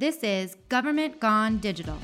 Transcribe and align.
This 0.00 0.22
is 0.22 0.56
Government 0.70 1.20
Gone 1.20 1.58
Digital. 1.58 1.98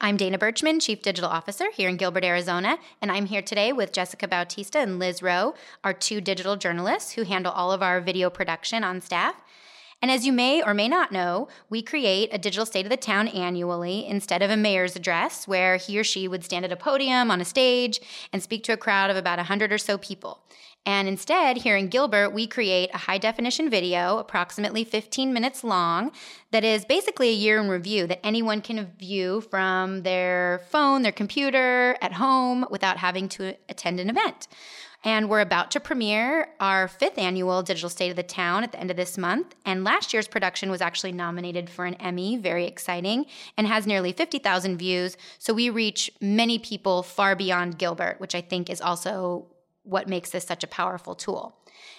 I'm 0.00 0.16
Dana 0.16 0.38
Berchman, 0.38 0.80
Chief 0.80 1.02
Digital 1.02 1.28
Officer 1.28 1.66
here 1.74 1.90
in 1.90 1.98
Gilbert, 1.98 2.24
Arizona, 2.24 2.78
and 3.02 3.12
I'm 3.12 3.26
here 3.26 3.42
today 3.42 3.74
with 3.74 3.92
Jessica 3.92 4.26
Bautista 4.26 4.78
and 4.78 4.98
Liz 4.98 5.22
Rowe, 5.22 5.54
our 5.82 5.92
two 5.92 6.22
digital 6.22 6.56
journalists 6.56 7.12
who 7.12 7.24
handle 7.24 7.52
all 7.52 7.72
of 7.72 7.82
our 7.82 8.00
video 8.00 8.30
production 8.30 8.84
on 8.84 9.02
staff. 9.02 9.34
And 10.02 10.10
as 10.10 10.26
you 10.26 10.32
may 10.32 10.62
or 10.62 10.74
may 10.74 10.88
not 10.88 11.12
know, 11.12 11.48
we 11.70 11.82
create 11.82 12.28
a 12.32 12.38
digital 12.38 12.66
state 12.66 12.86
of 12.86 12.90
the 12.90 12.96
town 12.96 13.28
annually 13.28 14.06
instead 14.06 14.42
of 14.42 14.50
a 14.50 14.56
mayor's 14.56 14.96
address 14.96 15.48
where 15.48 15.76
he 15.76 15.98
or 15.98 16.04
she 16.04 16.28
would 16.28 16.44
stand 16.44 16.64
at 16.64 16.72
a 16.72 16.76
podium 16.76 17.30
on 17.30 17.40
a 17.40 17.44
stage 17.44 18.00
and 18.32 18.42
speak 18.42 18.64
to 18.64 18.72
a 18.72 18.76
crowd 18.76 19.10
of 19.10 19.16
about 19.16 19.38
100 19.38 19.72
or 19.72 19.78
so 19.78 19.96
people. 19.96 20.40
And 20.86 21.08
instead, 21.08 21.56
here 21.56 21.76
in 21.76 21.88
Gilbert, 21.88 22.30
we 22.30 22.46
create 22.46 22.90
a 22.92 22.98
high 22.98 23.16
definition 23.16 23.70
video, 23.70 24.18
approximately 24.18 24.84
15 24.84 25.32
minutes 25.32 25.64
long, 25.64 26.12
that 26.50 26.62
is 26.62 26.84
basically 26.84 27.30
a 27.30 27.32
year 27.32 27.58
in 27.58 27.68
review 27.68 28.06
that 28.06 28.24
anyone 28.24 28.60
can 28.60 28.92
view 28.98 29.40
from 29.40 30.02
their 30.02 30.60
phone, 30.68 31.00
their 31.00 31.12
computer, 31.12 31.96
at 32.02 32.12
home 32.12 32.66
without 32.70 32.98
having 32.98 33.30
to 33.30 33.56
attend 33.68 33.98
an 33.98 34.10
event. 34.10 34.46
And 35.06 35.28
we're 35.28 35.40
about 35.40 35.70
to 35.72 35.80
premiere 35.80 36.48
our 36.60 36.88
fifth 36.88 37.18
annual 37.18 37.62
Digital 37.62 37.90
State 37.90 38.08
of 38.08 38.16
the 38.16 38.22
Town 38.22 38.64
at 38.64 38.72
the 38.72 38.80
end 38.80 38.90
of 38.90 38.96
this 38.96 39.18
month. 39.18 39.54
And 39.66 39.84
last 39.84 40.14
year's 40.14 40.28
production 40.28 40.70
was 40.70 40.80
actually 40.80 41.12
nominated 41.12 41.68
for 41.68 41.84
an 41.84 41.94
Emmy, 41.94 42.38
very 42.38 42.66
exciting, 42.66 43.26
and 43.58 43.66
has 43.66 43.86
nearly 43.86 44.12
50,000 44.12 44.78
views. 44.78 45.18
So 45.38 45.52
we 45.52 45.68
reach 45.68 46.10
many 46.22 46.58
people 46.58 47.02
far 47.02 47.36
beyond 47.36 47.78
Gilbert, 47.78 48.18
which 48.18 48.34
I 48.34 48.40
think 48.40 48.70
is 48.70 48.80
also 48.80 49.46
what 49.84 50.08
makes 50.08 50.30
this 50.30 50.44
such 50.44 50.64
a 50.64 50.66
powerful 50.66 51.14
tool. 51.14 51.56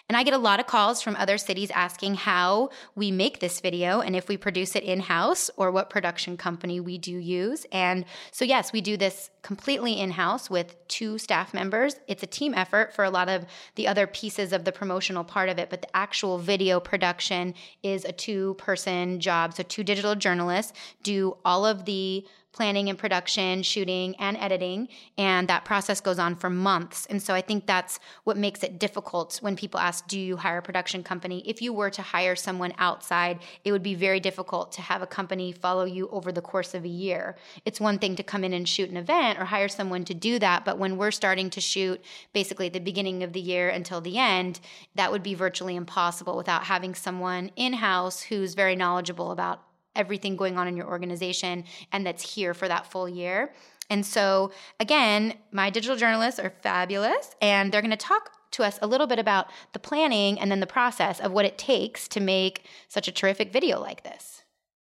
And 0.07 0.15
I 0.15 0.23
get 0.23 0.33
a 0.33 0.39
lot 0.39 0.59
of 0.59 0.67
calls 0.67 1.01
from 1.01 1.15
other 1.15 1.37
cities 1.37 1.71
asking 1.71 2.15
how 2.15 2.69
we 2.95 3.11
make 3.11 3.39
this 3.39 3.59
video 3.59 4.01
and 4.01 4.15
if 4.15 4.27
we 4.27 4.37
produce 4.37 4.75
it 4.75 4.83
in 4.83 4.99
house 4.99 5.49
or 5.57 5.71
what 5.71 5.89
production 5.89 6.37
company 6.37 6.79
we 6.79 6.97
do 6.97 7.17
use. 7.17 7.65
And 7.71 8.05
so, 8.31 8.45
yes, 8.45 8.71
we 8.71 8.81
do 8.81 8.97
this 8.97 9.31
completely 9.41 9.99
in 9.99 10.11
house 10.11 10.49
with 10.49 10.75
two 10.87 11.17
staff 11.17 11.53
members. 11.53 11.95
It's 12.07 12.23
a 12.23 12.27
team 12.27 12.53
effort 12.53 12.93
for 12.93 13.03
a 13.03 13.09
lot 13.09 13.29
of 13.29 13.45
the 13.75 13.87
other 13.87 14.07
pieces 14.07 14.53
of 14.53 14.63
the 14.63 14.71
promotional 14.71 15.23
part 15.23 15.49
of 15.49 15.57
it, 15.57 15.69
but 15.69 15.81
the 15.81 15.95
actual 15.95 16.37
video 16.37 16.79
production 16.79 17.55
is 17.83 18.05
a 18.05 18.11
two 18.11 18.53
person 18.55 19.19
job. 19.19 19.53
So, 19.53 19.63
two 19.63 19.83
digital 19.83 20.15
journalists 20.15 20.73
do 21.03 21.37
all 21.43 21.65
of 21.65 21.85
the 21.85 22.25
planning 22.55 22.87
and 22.87 22.97
production, 22.97 23.61
shooting 23.63 24.15
and 24.15 24.37
editing. 24.37 24.87
And 25.17 25.49
that 25.49 25.65
process 25.65 25.99
goes 25.99 26.17
on 26.17 26.37
for 26.37 26.49
months. 26.49 27.05
And 27.07 27.21
so 27.21 27.33
I 27.33 27.41
think 27.41 27.67
that's 27.67 27.99
what 28.23 28.37
makes 28.37 28.63
it 28.63 28.79
difficult 28.79 29.39
when 29.41 29.57
people 29.57 29.77
ask, 29.77 30.07
Do 30.07 30.17
you 30.17 30.37
hire 30.37 30.59
a 30.59 30.61
production 30.61 31.03
company? 31.03 31.43
If 31.45 31.61
you 31.61 31.73
were 31.73 31.89
to 31.89 32.01
hire 32.01 32.35
someone 32.35 32.73
outside, 32.77 33.39
it 33.65 33.73
would 33.73 33.83
be 33.83 33.93
very 33.93 34.21
difficult 34.21 34.71
to 34.71 34.81
have 34.81 35.01
a 35.01 35.07
company 35.07 35.51
follow 35.51 35.83
you 35.83 36.07
over 36.09 36.31
the 36.31 36.41
course 36.41 36.73
of 36.73 36.85
a 36.85 36.89
year. 36.89 37.35
It's 37.65 37.81
one 37.81 37.99
thing 37.99 38.15
to 38.15 38.23
come 38.23 38.45
in 38.45 38.53
and 38.53 38.69
shoot 38.69 38.89
an 38.89 38.95
event 38.95 39.37
or 39.37 39.45
hire 39.45 39.67
someone 39.67 40.05
to 40.05 40.13
do 40.13 40.39
that. 40.39 40.63
But 40.63 40.79
when 40.79 40.97
we're 40.97 41.11
starting 41.11 41.49
to 41.49 41.61
shoot 41.61 42.01
basically 42.31 42.67
at 42.67 42.73
the 42.73 42.79
beginning 42.79 43.21
of 43.21 43.33
the 43.33 43.41
year 43.41 43.67
until 43.67 43.99
the 43.99 44.17
end, 44.17 44.61
that 44.95 45.11
would 45.11 45.23
be 45.23 45.33
virtually 45.33 45.75
impossible 45.75 46.37
without 46.37 46.63
having 46.63 46.95
someone 46.95 47.51
in 47.57 47.73
house 47.73 48.21
who's 48.21 48.53
very 48.53 48.77
knowledgeable 48.77 49.31
about 49.31 49.61
everything 49.95 50.35
going 50.35 50.57
on 50.57 50.67
in 50.67 50.75
your 50.77 50.87
organization 50.87 51.63
and 51.91 52.05
that's 52.05 52.35
here 52.35 52.53
for 52.53 52.67
that 52.67 52.85
full 52.85 53.07
year. 53.09 53.53
And 53.89 54.05
so, 54.05 54.51
again, 54.79 55.35
my 55.51 55.69
digital 55.69 55.95
journalists 55.95 56.39
are 56.39 56.49
fabulous 56.61 57.35
and 57.41 57.71
they're 57.71 57.81
going 57.81 57.91
to 57.91 57.97
talk 57.97 58.31
to 58.51 58.63
us 58.63 58.79
a 58.81 58.87
little 58.87 59.07
bit 59.07 59.19
about 59.19 59.47
the 59.73 59.79
planning 59.79 60.39
and 60.39 60.49
then 60.49 60.59
the 60.59 60.67
process 60.67 61.19
of 61.19 61.31
what 61.31 61.45
it 61.45 61.57
takes 61.57 62.07
to 62.09 62.19
make 62.19 62.65
such 62.87 63.07
a 63.07 63.11
terrific 63.11 63.51
video 63.51 63.79
like 63.79 64.03
this. 64.03 64.43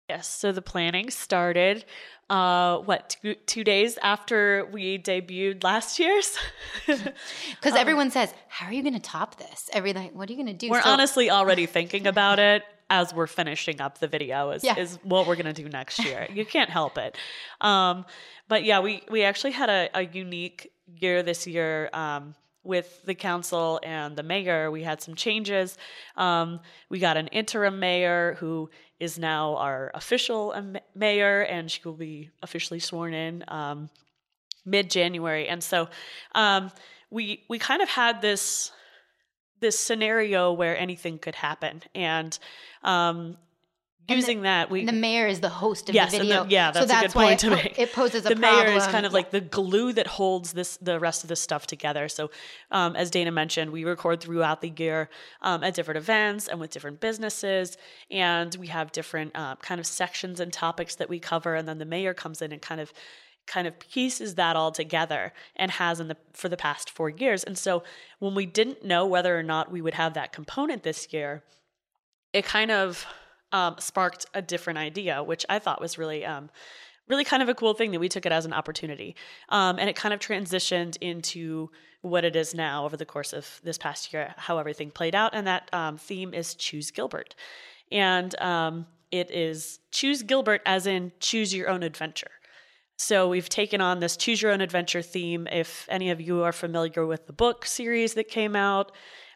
Yes, 0.09 0.29
so 0.29 0.53
the 0.53 0.63
planning 0.63 1.11
started 1.11 1.85
uh 2.29 2.79
what 2.79 3.17
two, 3.23 3.35
two 3.47 3.63
days 3.63 3.99
after 4.03 4.69
we 4.73 4.99
debuted 4.99 5.63
last 5.63 6.01
year's 6.01 6.37
because 6.87 7.73
um, 7.73 7.77
everyone 7.77 8.11
says 8.11 8.35
how 8.49 8.67
are 8.67 8.73
you 8.73 8.83
going 8.83 8.95
to 8.95 8.99
top 8.99 9.39
this 9.39 9.71
every 9.73 9.93
like 9.93 10.13
what 10.13 10.29
are 10.29 10.33
you 10.33 10.37
going 10.37 10.53
to 10.53 10.53
do 10.53 10.69
we're 10.69 10.83
so- 10.83 10.91
honestly 10.91 11.31
already 11.31 11.67
thinking 11.67 12.05
about 12.09 12.41
it 12.41 12.65
as 12.89 13.13
we're 13.13 13.27
finishing 13.27 13.81
up 13.81 13.99
the 13.99 14.09
video 14.09 14.51
is, 14.51 14.63
yeah. 14.63 14.79
is 14.79 14.99
what 15.03 15.27
we're 15.27 15.35
going 15.35 15.53
to 15.53 15.63
do 15.63 15.69
next 15.69 16.05
year. 16.05 16.27
you 16.33 16.45
can't 16.45 16.71
help 16.71 16.99
it. 16.99 17.17
Um, 17.61 18.05
but 18.49 18.65
yeah, 18.65 18.81
we, 18.81 19.03
we 19.11 19.25
actually 19.25 19.53
had 19.53 19.69
a, 19.69 19.89
a 19.95 20.03
unique 20.03 20.73
year 20.87 21.23
this 21.23 21.47
year. 21.47 21.91
Um, 21.93 22.35
with 22.63 23.01
the 23.05 23.15
council 23.15 23.79
and 23.85 24.17
the 24.17 24.23
mayor, 24.25 24.71
we 24.71 24.83
had 24.83 25.01
some 25.01 25.15
changes. 25.15 25.79
Um, 26.17 26.61
we 26.91 26.99
got 26.99 27.17
an 27.17 27.29
interim 27.29 27.79
mayor 27.79 28.37
who 28.41 28.69
is 28.99 29.19
now 29.19 29.57
our 29.57 29.91
official 29.95 30.55
mayor, 30.95 31.43
and 31.43 31.71
she 31.71 31.81
will 31.85 31.95
be 31.95 32.31
officially 32.43 32.81
sworn 32.81 33.15
in 33.15 33.45
um, 33.49 33.89
mid 34.65 34.91
January. 34.91 35.49
And 35.49 35.63
so 35.63 35.89
um, 36.35 36.73
we 37.11 37.45
we 37.49 37.59
kind 37.59 37.83
of 37.83 37.89
had 37.89 38.21
this 38.21 38.73
this 39.61 39.79
scenario 39.79 40.53
where 40.53 40.77
anything 40.77 41.19
could 41.19 41.35
happen. 41.35 41.83
And 41.95 42.39
um, 42.83 43.37
using 44.09 44.39
the, 44.39 44.45
that 44.45 44.71
we 44.71 44.85
the 44.85 44.93
mayor 44.93 45.27
is 45.27 45.41
the 45.41 45.49
host 45.49 45.89
of 45.89 45.95
yes, 45.95 46.13
the 46.13 46.19
video. 46.19 46.45
the, 46.45 46.51
yeah 46.51 46.71
that's, 46.71 46.87
so 46.87 46.87
that's 46.87 47.05
a 47.05 47.07
good 47.09 47.13
point 47.13 47.41
to 47.41 47.51
make. 47.51 47.79
it 47.79 47.93
poses 47.93 48.25
a 48.25 48.29
the 48.29 48.37
problem. 48.37 48.67
mayor 48.67 48.77
is 48.77 48.87
kind 48.87 49.05
of 49.07 49.13
like 49.13 49.31
the 49.31 49.41
glue 49.41 49.93
that 49.93 50.07
holds 50.07 50.53
this 50.53 50.77
the 50.79 51.01
rest 51.01 51.25
of 51.25 51.29
this 51.29 51.41
stuff 51.41 51.67
together. 51.67 52.09
So 52.09 52.31
um, 52.71 52.95
as 52.97 53.11
dana 53.11 53.31
mentioned 53.31 53.73
we 53.73 53.85
record 53.85 54.21
throughout 54.21 54.61
the 54.61 54.73
year 54.77 55.09
um, 55.43 55.65
at 55.65 55.75
different 55.75 55.99
events 55.99 56.49
and 56.49 56.61
with 56.61 56.71
different 56.71 57.01
businesses. 57.01 57.77
And 58.11 58.55
we 58.57 58.69
have 58.69 58.93
different 58.93 59.33
uh, 59.35 59.57
kind 59.57 59.81
of 59.81 59.87
sections 59.87 60.41
and 60.41 60.53
topics 60.53 60.97
that 60.97 61.09
we 61.09 61.19
cover. 61.19 61.55
And 61.55 61.67
then 61.69 61.79
the 61.79 61.85
mayor 61.85 62.15
comes 62.15 62.43
in 62.43 62.53
and 62.53 62.63
kind 62.63 62.81
of 62.81 62.93
kind 63.47 63.67
of 63.67 63.79
pieces 63.79 64.35
that 64.35 64.57
all 64.57 64.73
together 64.73 65.33
and 65.55 65.71
has 65.73 66.01
in 66.01 66.09
the 66.09 66.17
for 66.33 66.49
the 66.49 66.57
past 66.57 66.91
4 66.91 67.11
years. 67.11 67.45
And 67.45 67.57
so 67.57 67.83
when 68.19 68.35
we 68.35 68.47
didn't 68.47 68.85
know 68.85 69.07
whether 69.07 69.39
or 69.39 69.43
not 69.43 69.71
we 69.71 69.81
would 69.81 69.95
have 69.95 70.15
that 70.15 70.33
component 70.33 70.83
this 70.83 71.13
year, 71.13 71.43
it 72.33 72.45
kind 72.45 72.71
of 72.71 73.07
um, 73.53 73.77
sparked 73.79 74.27
a 74.35 74.43
different 74.43 74.79
idea, 74.79 75.23
which 75.23 75.47
I 75.49 75.59
thought 75.59 75.81
was 75.81 75.97
really 75.99 76.25
um, 76.25 76.51
really 77.09 77.25
kind 77.25 77.43
of 77.43 77.49
a 77.49 77.55
cool 77.55 77.75
thing 77.75 77.93
that 77.93 78.01
we 78.01 78.09
took 78.09 78.27
it 78.27 78.33
as 78.33 78.45
an 78.45 78.53
opportunity. 78.53 79.15
Um, 79.49 79.79
and 79.79 79.89
it 79.89 79.97
kind 79.97 80.13
of 80.13 80.21
transitioned 80.21 80.97
into 81.01 81.71
what 82.03 82.25
it 82.25 82.37
is 82.37 82.55
now 82.55 82.85
over 82.85 82.97
the 82.97 83.05
course 83.05 83.33
of 83.33 83.61
this 83.65 83.79
past 83.79 84.13
year, 84.13 84.35
how 84.37 84.59
everything 84.59 84.91
played 84.91 85.15
out. 85.15 85.35
And 85.35 85.47
that 85.47 85.69
um, 85.73 85.99
theme 85.99 86.35
is 86.35 86.55
Choose 86.55 86.91
Gilbert. 86.91 87.35
And 87.91 88.39
um, 88.41 88.87
it 89.11 89.31
is 89.31 89.81
Choose 89.91 90.23
Gilbert 90.23 90.63
as 90.67 90.87
in 90.87 91.13
choose 91.21 91.55
your 91.55 91.69
own 91.69 91.83
adventure. 91.83 92.31
So 92.97 93.29
we've 93.29 93.49
taken 93.49 93.81
on 93.81 94.01
this 94.01 94.17
choose 94.17 94.41
your 94.41 94.53
own 94.53 94.63
adventure 94.63 95.03
theme. 95.03 95.47
If 95.53 95.87
any 95.91 96.11
of 96.11 96.21
you 96.21 96.43
are 96.43 96.53
familiar 96.53 97.05
with 97.05 97.27
the 97.27 97.33
book 97.33 97.67
series 97.67 98.15
that 98.15 98.29
came 98.29 98.57
out, 98.57 98.91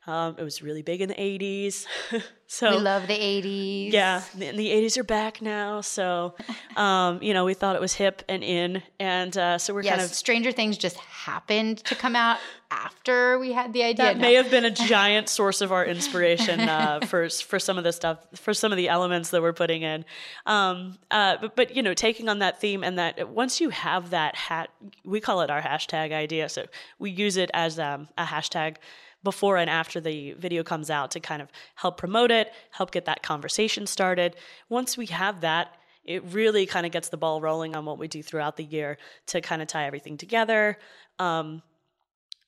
um, 0.07 0.37
it 0.39 0.43
was 0.43 0.63
really 0.63 0.81
big 0.81 1.03
in 1.03 1.11
the 1.11 1.15
80s. 1.15 1.85
so 2.47 2.71
we 2.71 2.77
love 2.79 3.07
the 3.07 3.19
80s. 3.19 3.93
Yeah, 3.93 4.23
the, 4.35 4.51
the 4.53 4.71
80s 4.71 4.97
are 4.97 5.05
back 5.05 5.43
now. 5.43 5.83
So, 5.83 6.35
um, 6.77 7.23
you 7.23 7.35
know, 7.35 7.45
we 7.45 7.53
thought 7.53 7.77
it 7.77 7.83
was 7.83 7.93
hip 7.93 8.23
and 8.27 8.43
in. 8.43 8.83
And 8.99 9.37
uh, 9.37 9.59
so 9.59 9.75
we're 9.75 9.83
yes, 9.83 9.91
kind 9.91 10.03
of. 10.03 10.15
Stranger 10.15 10.53
Things 10.53 10.79
just 10.79 10.97
happened 10.97 11.85
to 11.85 11.95
come 11.95 12.17
out 12.17 12.39
after 12.71 13.39
we 13.39 13.53
had 13.53 13.75
the 13.75 13.83
idea. 13.83 14.07
That 14.07 14.17
no. 14.17 14.23
may 14.23 14.35
have 14.35 14.51
been 14.51 14.65
a 14.65 14.71
giant 14.71 15.29
source 15.29 15.61
of 15.61 15.71
our 15.71 15.85
inspiration 15.85 16.61
uh, 16.61 17.01
for 17.01 17.29
for 17.29 17.59
some 17.59 17.77
of 17.77 17.85
the 17.85 17.93
stuff, 17.93 18.27
for 18.35 18.55
some 18.55 18.73
of 18.73 18.79
the 18.79 18.89
elements 18.89 19.29
that 19.31 19.43
we're 19.43 19.53
putting 19.53 19.83
in. 19.83 20.07
Um, 20.47 20.97
uh, 21.11 21.37
but, 21.43 21.57
but, 21.57 21.77
you 21.77 21.83
know, 21.83 21.93
taking 21.93 22.31
on 22.31 22.39
that 22.39 22.59
theme 22.59 22.83
and 22.83 22.99
that 22.99 23.29
once 23.29 23.61
you 23.61 23.69
have 23.69 24.11
that 24.11 24.35
hat, 24.35 24.71
we 25.05 25.21
call 25.21 25.43
it 25.43 25.51
our 25.51 25.61
hashtag 25.61 26.13
idea. 26.13 26.49
So 26.49 26.65
we 26.99 27.11
use 27.11 27.37
it 27.37 27.51
as 27.53 27.79
um, 27.79 28.09
a 28.17 28.25
hashtag 28.25 28.77
before 29.23 29.57
and 29.57 29.69
after 29.69 30.01
the 30.01 30.33
video 30.33 30.63
comes 30.63 30.91
out 30.91 31.11
to 31.13 31.21
kind 31.21 31.43
of 31.43 31.49
help 31.75 31.97
promote 31.97 32.31
it, 32.31 32.53
help 32.71 32.91
get 32.91 33.05
that 33.05 33.23
conversation 33.23 33.87
started. 33.87 34.37
Once 34.69 34.97
we 34.97 35.07
have 35.07 35.41
that, 35.43 35.77
it 36.05 36.25
really 36.33 36.67
kind 36.67 36.87
of 36.87 36.93
gets 36.93 37.09
the 37.11 37.17
ball 37.17 37.41
rolling 37.41 37.77
on 37.77 37.85
what 37.85 37.99
we 37.99 38.09
do 38.09 38.23
throughout 38.23 38.57
the 38.57 38.65
year 38.65 38.99
to 39.27 39.41
kind 39.41 39.61
of 39.61 39.69
tie 39.69 39.87
everything 39.87 40.17
together. 40.17 40.79
Um, 41.19 41.63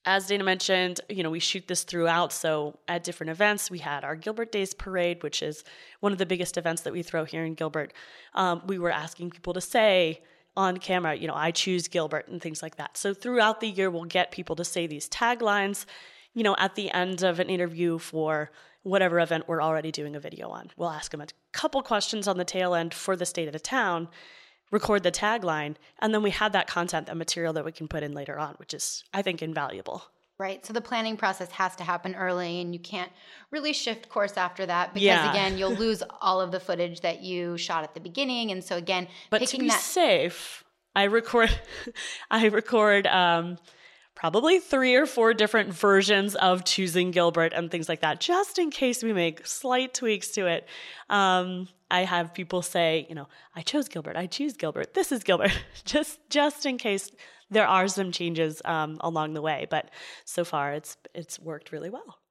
as 0.05 0.27
Dana 0.27 0.43
mentioned, 0.43 1.01
you 1.09 1.23
know, 1.23 1.31
we 1.31 1.39
shoot 1.39 1.69
this 1.69 1.85
throughout. 1.85 2.33
So 2.33 2.79
at 2.89 3.05
different 3.05 3.31
events, 3.31 3.71
we 3.71 3.79
had 3.79 4.03
our 4.03 4.17
Gilbert 4.17 4.51
Days 4.51 4.75
Parade, 4.75 5.23
which 5.23 5.43
is 5.43 5.63
one 6.01 6.11
of 6.11 6.19
the 6.19 6.27
biggest 6.27 6.57
events 6.57 6.83
that 6.83 6.93
we 6.93 7.03
throw 7.03 7.25
here 7.25 7.45
in 7.45 7.55
Gilbert. 7.55 7.93
Um, 8.35 8.63
we 8.67 8.79
were 8.79 8.91
asking 8.91 9.31
people 9.31 9.53
to 9.53 9.61
say 9.61 10.23
on 10.57 10.79
camera, 10.79 11.15
you 11.15 11.29
know, 11.29 11.35
I 11.35 11.51
choose 11.51 11.89
Gilbert 11.89 12.29
and 12.29 12.43
things 12.43 12.63
like 12.63 12.77
that. 12.77 12.97
So 12.97 13.15
throughout 13.15 13.61
the 13.61 13.69
year, 13.69 13.91
we'll 13.91 14.05
get 14.05 14.33
people 14.33 14.57
to 14.57 14.65
say 14.65 14.87
these 14.87 15.09
taglines 15.09 15.87
you 16.35 16.43
know, 16.43 16.55
at 16.59 16.75
the 16.75 16.91
end 16.91 17.23
of 17.23 17.39
an 17.41 17.49
interview 17.49 17.99
for 17.99 18.51
whatever 18.83 19.21
event 19.21 19.45
we're 19.47 19.63
already 19.63 19.93
doing 19.93 20.17
a 20.17 20.21
video 20.21 20.49
on. 20.51 20.71
We'll 20.77 20.91
ask 20.91 21.11
them 21.13 21.21
a 21.21 21.27
couple 21.53 21.83
questions 21.83 22.27
on 22.27 22.37
the 22.39 22.45
tail 22.45 22.75
end 22.75 22.95
for 22.95 23.15
the 23.17 23.27
state 23.27 23.47
of 23.47 23.53
the 23.53 23.61
town. 23.61 24.09
record 24.71 25.03
the 25.03 25.13
tagline, 25.13 25.75
and 26.01 26.15
then 26.15 26.23
we 26.23 26.31
have 26.31 26.53
that 26.53 26.67
content, 26.67 27.07
that 27.07 27.17
material 27.17 27.53
that 27.53 27.63
we 27.65 27.71
can 27.73 27.87
put 27.87 28.03
in 28.03 28.13
later 28.15 28.39
on, 28.39 28.55
which 28.57 28.73
is, 28.73 29.05
I 29.13 29.21
think, 29.21 29.43
invaluable. 29.43 30.03
Right. 30.39 30.65
So 30.65 30.73
the 30.73 30.81
planning 30.81 31.17
process 31.19 31.51
has 31.53 31.77
to 31.77 31.85
happen 31.85 32.15
early 32.15 32.61
and 32.61 32.73
you 32.73 32.81
can't 32.81 33.13
really 33.51 33.73
shift 33.75 34.09
course 34.09 34.37
after 34.39 34.65
that 34.67 34.95
because 34.95 35.05
Yeah. 35.05 35.31
again, 35.31 35.59
you'll 35.59 35.75
lose 35.87 36.03
all 36.23 36.41
of 36.41 36.51
the 36.51 36.59
footage 36.59 37.03
that 37.03 37.21
you 37.21 37.57
shot 37.59 37.85
at 37.85 37.93
the 37.95 38.01
beginning. 38.01 38.51
And 38.51 38.65
so 38.65 38.77
again, 38.77 39.07
But 39.31 39.47
to 39.47 39.59
be 39.59 39.69
that 39.69 39.79
safe, 39.81 40.65
I 40.97 41.05
record, 41.05 41.51
I 42.31 42.47
record 42.47 43.07
um, 43.07 43.59
probably 44.23 44.61
three 44.61 44.95
or 44.95 45.05
four 45.05 45.35
different 45.35 45.75
versions 45.75 46.37
of 46.37 46.65
choosing 46.65 47.11
Gilbert 47.11 47.53
and 47.53 47.73
things 47.73 47.89
like 47.89 48.03
that, 48.03 48.21
just 48.21 48.57
in 48.57 48.71
case 48.71 49.03
we 49.03 49.13
make 49.13 49.45
slight 49.45 49.95
tweaks 49.95 50.29
to 50.29 50.47
it. 50.47 50.69
Um, 51.11 51.67
I 51.91 52.05
have 52.05 52.33
people 52.33 52.63
say, 52.63 53.05
you 53.09 53.17
know, 53.17 53.27
I 53.57 53.63
chose 53.63 53.89
Gilbert, 53.89 54.15
I 54.17 54.27
choose 54.27 54.53
Gilbert, 54.53 54.95
this 54.95 55.11
is 55.11 55.25
Gilbert, 55.25 55.51
just 55.85 56.21
just 56.31 56.67
in 56.67 56.79
case 56.79 57.11
there 57.51 57.67
are 57.67 57.89
some 57.89 58.13
changes 58.13 58.63
um, 58.65 58.99
along 59.01 59.35
the 59.35 59.43
way. 59.43 59.67
But 59.69 59.91
so 60.25 60.45
far, 60.45 60.73
it's 60.73 60.97
it's 61.17 61.41
worked 61.41 61.73
really 61.73 61.91
well. 61.91 62.22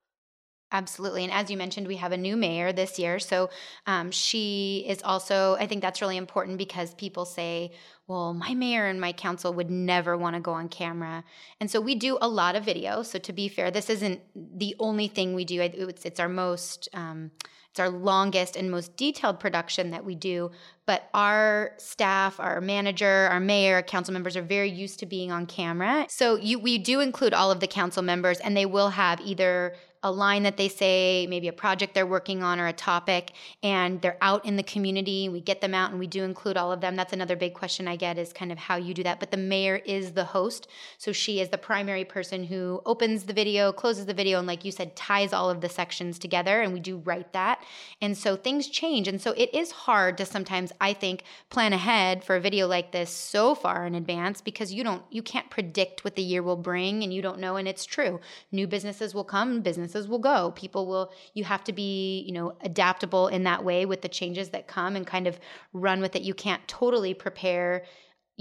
Absolutely. 0.71 1.25
And 1.25 1.33
as 1.33 1.51
you 1.51 1.57
mentioned, 1.57 1.87
we 1.87 1.97
have 1.97 2.13
a 2.13 2.17
new 2.17 2.37
mayor 2.37 2.71
this 2.71 2.97
year. 2.97 3.19
So 3.19 3.49
um, 3.87 4.09
she 4.09 4.85
is 4.87 5.01
also, 5.03 5.55
I 5.59 5.67
think 5.67 5.81
that's 5.81 6.01
really 6.01 6.15
important 6.15 6.57
because 6.57 6.93
people 6.93 7.25
say, 7.25 7.71
well, 8.07 8.33
my 8.33 8.53
mayor 8.53 8.87
and 8.87 8.99
my 8.99 9.11
council 9.11 9.53
would 9.53 9.69
never 9.69 10.17
want 10.17 10.35
to 10.35 10.41
go 10.41 10.51
on 10.51 10.69
camera. 10.69 11.23
And 11.59 11.69
so 11.69 11.81
we 11.81 11.95
do 11.95 12.17
a 12.21 12.27
lot 12.27 12.55
of 12.55 12.63
video. 12.63 13.03
So 13.03 13.19
to 13.19 13.33
be 13.33 13.49
fair, 13.49 13.69
this 13.69 13.89
isn't 13.89 14.21
the 14.35 14.75
only 14.79 15.07
thing 15.07 15.33
we 15.33 15.45
do. 15.45 15.61
It's, 15.61 16.05
it's 16.05 16.19
our 16.19 16.29
most, 16.29 16.87
um, 16.93 17.31
it's 17.69 17.79
our 17.79 17.89
longest 17.89 18.57
and 18.57 18.69
most 18.69 18.97
detailed 18.97 19.39
production 19.39 19.91
that 19.91 20.03
we 20.03 20.15
do. 20.15 20.51
But 20.85 21.09
our 21.13 21.71
staff, 21.77 22.37
our 22.39 22.59
manager, 22.59 23.29
our 23.31 23.39
mayor, 23.39 23.81
council 23.81 24.13
members 24.13 24.35
are 24.35 24.41
very 24.41 24.69
used 24.69 24.99
to 24.99 25.05
being 25.05 25.31
on 25.31 25.45
camera. 25.45 26.05
So 26.09 26.35
you, 26.35 26.59
we 26.59 26.77
do 26.77 26.99
include 26.99 27.33
all 27.33 27.49
of 27.49 27.61
the 27.61 27.67
council 27.67 28.03
members, 28.03 28.39
and 28.39 28.57
they 28.57 28.65
will 28.65 28.89
have 28.89 29.21
either 29.21 29.75
a 30.03 30.11
line 30.11 30.43
that 30.43 30.57
they 30.57 30.67
say, 30.67 31.27
maybe 31.29 31.47
a 31.47 31.53
project 31.53 31.93
they're 31.93 32.07
working 32.07 32.41
on 32.41 32.59
or 32.59 32.67
a 32.67 32.73
topic, 32.73 33.33
and 33.61 34.01
they're 34.01 34.17
out 34.21 34.43
in 34.45 34.55
the 34.55 34.63
community. 34.63 35.29
We 35.29 35.41
get 35.41 35.61
them 35.61 35.75
out 35.75 35.91
and 35.91 35.99
we 35.99 36.07
do 36.07 36.23
include 36.23 36.57
all 36.57 36.71
of 36.71 36.81
them. 36.81 36.95
That's 36.95 37.13
another 37.13 37.35
big 37.35 37.53
question 37.53 37.87
I 37.87 37.97
get 37.97 38.17
is 38.17 38.33
kind 38.33 38.51
of 38.51 38.57
how 38.57 38.77
you 38.77 38.95
do 38.95 39.03
that. 39.03 39.19
But 39.19 39.29
the 39.29 39.37
mayor 39.37 39.75
is 39.75 40.13
the 40.13 40.23
host. 40.23 40.67
So 40.97 41.11
she 41.11 41.39
is 41.39 41.49
the 41.49 41.57
primary 41.57 42.03
person 42.03 42.45
who 42.45 42.81
opens 42.85 43.25
the 43.25 43.33
video, 43.33 43.71
closes 43.71 44.07
the 44.07 44.13
video, 44.13 44.39
and 44.39 44.47
like 44.47 44.65
you 44.65 44.71
said, 44.71 44.95
ties 44.95 45.33
all 45.33 45.51
of 45.51 45.61
the 45.61 45.69
sections 45.69 46.17
together. 46.17 46.61
And 46.61 46.73
we 46.73 46.79
do 46.79 46.97
write 46.97 47.33
that. 47.33 47.63
And 48.01 48.17
so 48.17 48.35
things 48.35 48.67
change. 48.67 49.07
And 49.07 49.21
so 49.21 49.33
it 49.33 49.53
is 49.53 49.71
hard 49.71 50.17
to 50.17 50.25
sometimes, 50.25 50.71
I 50.81 50.93
think, 50.93 51.23
plan 51.49 51.73
ahead 51.73 52.23
for 52.23 52.35
a 52.35 52.41
video 52.41 52.65
like 52.65 52.91
this 52.91 53.11
so 53.11 53.53
far 53.53 53.85
in 53.85 53.93
advance 53.93 54.41
because 54.41 54.73
you 54.73 54.83
don't, 54.83 55.03
you 55.11 55.21
can't 55.21 55.51
predict 55.51 56.03
what 56.03 56.15
the 56.15 56.23
year 56.23 56.41
will 56.41 56.55
bring 56.55 57.03
and 57.03 57.13
you 57.13 57.21
don't 57.21 57.39
know. 57.39 57.55
And 57.55 57.67
it's 57.67 57.85
true. 57.85 58.19
New 58.51 58.65
businesses 58.65 59.13
will 59.13 59.23
come, 59.23 59.61
businesses 59.61 59.90
will 59.95 60.19
go. 60.19 60.51
People 60.51 60.87
will, 60.87 61.11
you 61.33 61.43
have 61.43 61.63
to 61.65 61.73
be, 61.73 62.23
you 62.27 62.33
know, 62.33 62.55
adaptable 62.61 63.27
in 63.27 63.43
that 63.43 63.63
way 63.63 63.85
with 63.85 64.01
the 64.01 64.09
changes 64.09 64.49
that 64.49 64.67
come 64.67 64.95
and 64.95 65.05
kind 65.05 65.27
of 65.27 65.39
run 65.73 66.01
with 66.01 66.15
it. 66.15 66.21
You 66.21 66.33
can't 66.33 66.65
totally 66.67 67.13
prepare 67.13 67.83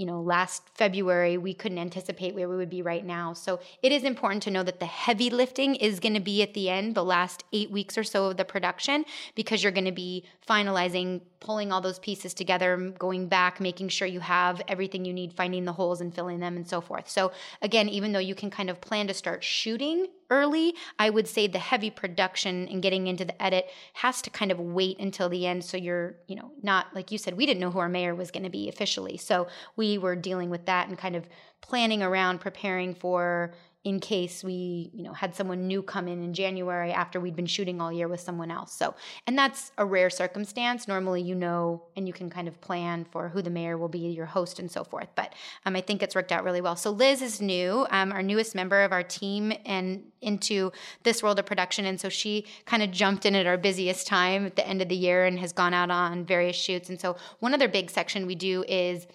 you 0.01 0.07
know, 0.07 0.19
last 0.19 0.63
February, 0.73 1.37
we 1.37 1.53
couldn't 1.53 1.77
anticipate 1.77 2.33
where 2.33 2.49
we 2.49 2.55
would 2.55 2.71
be 2.71 2.81
right 2.81 3.05
now. 3.05 3.33
So 3.33 3.59
it 3.83 3.91
is 3.91 4.03
important 4.03 4.41
to 4.43 4.49
know 4.51 4.63
that 4.63 4.79
the 4.79 4.85
heavy 4.87 5.29
lifting 5.29 5.75
is 5.75 5.99
going 5.99 6.15
to 6.15 6.19
be 6.19 6.41
at 6.41 6.55
the 6.55 6.69
end, 6.69 6.95
the 6.95 7.03
last 7.03 7.43
eight 7.53 7.69
weeks 7.69 7.99
or 7.99 8.03
so 8.03 8.25
of 8.25 8.37
the 8.37 8.43
production, 8.43 9.05
because 9.35 9.61
you're 9.61 9.71
going 9.71 9.85
to 9.85 9.91
be 9.91 10.25
finalizing, 10.47 11.21
pulling 11.39 11.71
all 11.71 11.81
those 11.81 11.99
pieces 11.99 12.33
together, 12.33 12.77
going 12.97 13.27
back, 13.27 13.59
making 13.59 13.89
sure 13.89 14.07
you 14.07 14.21
have 14.21 14.59
everything 14.67 15.05
you 15.05 15.13
need, 15.13 15.33
finding 15.33 15.65
the 15.65 15.73
holes 15.73 16.01
and 16.01 16.15
filling 16.15 16.39
them, 16.39 16.55
and 16.55 16.67
so 16.67 16.81
forth. 16.81 17.07
So 17.07 17.31
again, 17.61 17.87
even 17.87 18.11
though 18.11 18.19
you 18.19 18.33
can 18.33 18.49
kind 18.49 18.71
of 18.71 18.81
plan 18.81 19.05
to 19.05 19.13
start 19.13 19.43
shooting 19.43 20.07
early, 20.31 20.73
I 20.97 21.09
would 21.09 21.27
say 21.27 21.45
the 21.45 21.59
heavy 21.59 21.91
production 21.91 22.67
and 22.69 22.81
getting 22.81 23.05
into 23.05 23.25
the 23.25 23.39
edit 23.41 23.67
has 23.93 24.21
to 24.23 24.29
kind 24.29 24.51
of 24.51 24.59
wait 24.59 24.97
until 24.99 25.29
the 25.29 25.45
end. 25.45 25.63
So 25.63 25.77
you're, 25.77 26.15
you 26.27 26.35
know, 26.35 26.51
not 26.63 26.87
like 26.95 27.11
you 27.11 27.17
said, 27.17 27.37
we 27.37 27.45
didn't 27.45 27.59
know 27.59 27.69
who 27.69 27.79
our 27.79 27.89
mayor 27.89 28.15
was 28.15 28.31
going 28.31 28.43
to 28.43 28.49
be 28.49 28.67
officially. 28.69 29.17
So 29.17 29.47
we 29.75 29.97
were 29.97 30.15
dealing 30.15 30.49
with 30.49 30.65
that 30.65 30.87
and 30.87 30.97
kind 30.97 31.15
of 31.15 31.27
planning 31.61 32.01
around 32.01 32.39
preparing 32.39 32.95
for 32.95 33.53
in 33.83 33.99
case 33.99 34.43
we 34.43 34.91
you 34.93 35.03
know 35.03 35.13
had 35.13 35.35
someone 35.35 35.67
new 35.67 35.81
come 35.81 36.07
in 36.07 36.23
in 36.23 36.33
January 36.33 36.91
after 36.91 37.19
we'd 37.19 37.35
been 37.35 37.45
shooting 37.45 37.81
all 37.81 37.91
year 37.91 38.07
with 38.07 38.19
someone 38.19 38.51
else. 38.51 38.73
So 38.73 38.95
and 39.25 39.37
that's 39.37 39.71
a 39.77 39.85
rare 39.85 40.09
circumstance. 40.09 40.87
Normally 40.87 41.21
you 41.21 41.35
know 41.35 41.83
and 41.95 42.07
you 42.07 42.13
can 42.13 42.29
kind 42.29 42.47
of 42.47 42.59
plan 42.61 43.05
for 43.11 43.29
who 43.29 43.41
the 43.41 43.49
mayor 43.49 43.77
will 43.77 43.89
be 43.89 43.99
your 43.99 44.27
host 44.27 44.59
and 44.59 44.69
so 44.69 44.83
forth. 44.83 45.09
But 45.15 45.33
um, 45.65 45.75
I 45.75 45.81
think 45.81 46.03
it's 46.03 46.15
worked 46.15 46.31
out 46.31 46.43
really 46.43 46.61
well. 46.61 46.75
So 46.75 46.91
Liz 46.91 47.21
is 47.21 47.41
new 47.41 47.87
um, 47.89 48.11
our 48.11 48.23
newest 48.23 48.55
member 48.55 48.81
of 48.81 48.91
our 48.91 49.03
team 49.03 49.53
and 49.65 50.03
into 50.21 50.71
this 51.03 51.23
world 51.23 51.39
of 51.39 51.45
production. 51.45 51.85
And 51.85 51.99
so 51.99 52.09
she 52.09 52.45
kind 52.65 52.83
of 52.83 52.91
jumped 52.91 53.25
in 53.25 53.35
at 53.35 53.47
our 53.47 53.57
busiest 53.57 54.07
time 54.07 54.45
at 54.45 54.55
the 54.55 54.67
end 54.67 54.81
of 54.81 54.89
the 54.89 54.95
year 54.95 55.25
and 55.25 55.39
has 55.39 55.51
gone 55.51 55.73
out 55.73 55.89
on 55.89 56.25
various 56.25 56.55
shoots. 56.55 56.89
And 56.89 56.99
so 56.99 57.17
one 57.39 57.53
other 57.53 57.67
big 57.67 57.89
section 57.89 58.27
we 58.27 58.35
do 58.35 58.63
is 58.67 59.07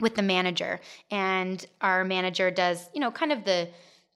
with 0.00 0.14
the 0.16 0.22
manager 0.22 0.80
and 1.10 1.64
our 1.80 2.04
manager 2.04 2.50
does 2.50 2.88
you 2.94 3.00
know 3.00 3.10
kind 3.10 3.32
of 3.32 3.44
the 3.44 3.68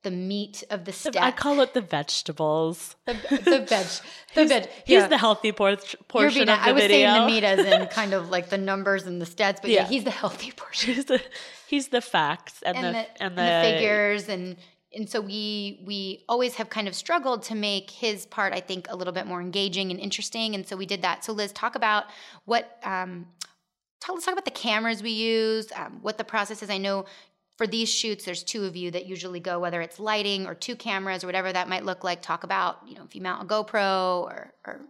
the 0.03 0.11
meat 0.11 0.63
of 0.69 0.85
the 0.85 0.93
step 0.93 1.17
I 1.19 1.31
call 1.31 1.61
it 1.61 1.73
the 1.73 1.81
vegetables. 1.81 2.95
the, 3.07 3.15
the 3.43 3.61
veg 3.67 3.87
the 4.35 4.41
He's, 4.43 4.49
veg 4.51 4.69
he's 4.85 5.01
yeah. 5.01 5.07
the 5.09 5.17
healthy 5.19 5.51
por- 5.53 5.77
portion 6.09 6.43
of 6.43 6.59
the 6.59 6.63
I 6.69 6.73
was 6.73 6.83
video. 6.83 6.97
saying 7.09 7.21
the 7.21 7.27
meat 7.27 7.45
as 7.45 7.59
in 7.61 7.87
kind 8.01 8.13
of 8.13 8.29
like 8.29 8.51
the 8.51 8.59
numbers 8.59 9.05
and 9.07 9.21
the 9.21 9.25
stats, 9.27 9.61
but 9.63 9.71
yeah, 9.71 9.83
Yeah. 9.83 9.87
he's 9.89 10.05
the 10.05 10.11
healthy 10.11 10.51
portion 10.57 10.95
he's, 10.95 11.07
the, 11.07 11.23
he's 11.69 11.89
the 11.89 12.01
facts 12.03 12.61
and, 12.67 12.77
and 12.77 12.87
the, 12.87 12.91
the, 12.93 12.99
and 12.99 13.39
and 13.39 13.39
the 13.39 13.69
figures 13.69 14.29
and 14.29 14.57
and 14.95 15.09
so 15.11 15.21
we 15.23 15.81
we 15.87 16.23
always 16.29 16.55
have 16.57 16.69
kind 16.71 16.87
of 16.87 16.95
struggled 16.95 17.43
to 17.45 17.55
make 17.55 17.91
his 17.91 18.27
part 18.27 18.53
I 18.53 18.61
think 18.61 18.87
a 18.91 18.97
little 18.97 19.13
bit 19.15 19.27
more 19.27 19.41
engaging 19.41 19.91
and 19.91 19.99
interesting 19.99 20.55
and 20.55 20.67
so 20.67 20.77
we 20.77 20.85
did 20.87 21.01
that. 21.03 21.25
So 21.25 21.33
Liz, 21.33 21.51
talk 21.53 21.75
about 21.77 22.05
what 22.45 22.79
um 22.85 23.27
let's 24.13 24.27
talk 24.27 24.33
about 24.33 24.45
the 24.45 24.51
cameras 24.51 25.03
we 25.03 25.11
use, 25.11 25.73
um, 25.75 25.99
what 26.03 26.19
the 26.19 26.25
process 26.25 26.63
is. 26.63 26.71
I 26.71 26.79
know 26.79 27.07
for 27.57 27.67
these 27.67 27.89
shoots, 27.89 28.25
there's 28.25 28.43
two 28.43 28.65
of 28.65 28.77
you 28.77 28.91
that 28.91 29.07
usually 29.07 29.41
go, 29.41 29.59
whether 29.59 29.81
it's 29.81 29.99
lighting 29.99 30.47
or 30.47 30.55
two 30.55 30.77
cameras 30.77 31.25
or 31.25 31.29
whatever 31.29 31.53
that 31.53 31.69
might 31.69 31.85
look 31.85 32.05
like. 32.05 32.21
Talk 32.21 32.45
about, 32.45 32.81
you 32.87 32.97
know, 32.97 33.05
if 33.05 33.15
you 33.15 33.23
mount 33.23 33.43
a 33.43 33.47
GoPro 33.47 34.23
or, 34.23 34.53
or 34.67 34.81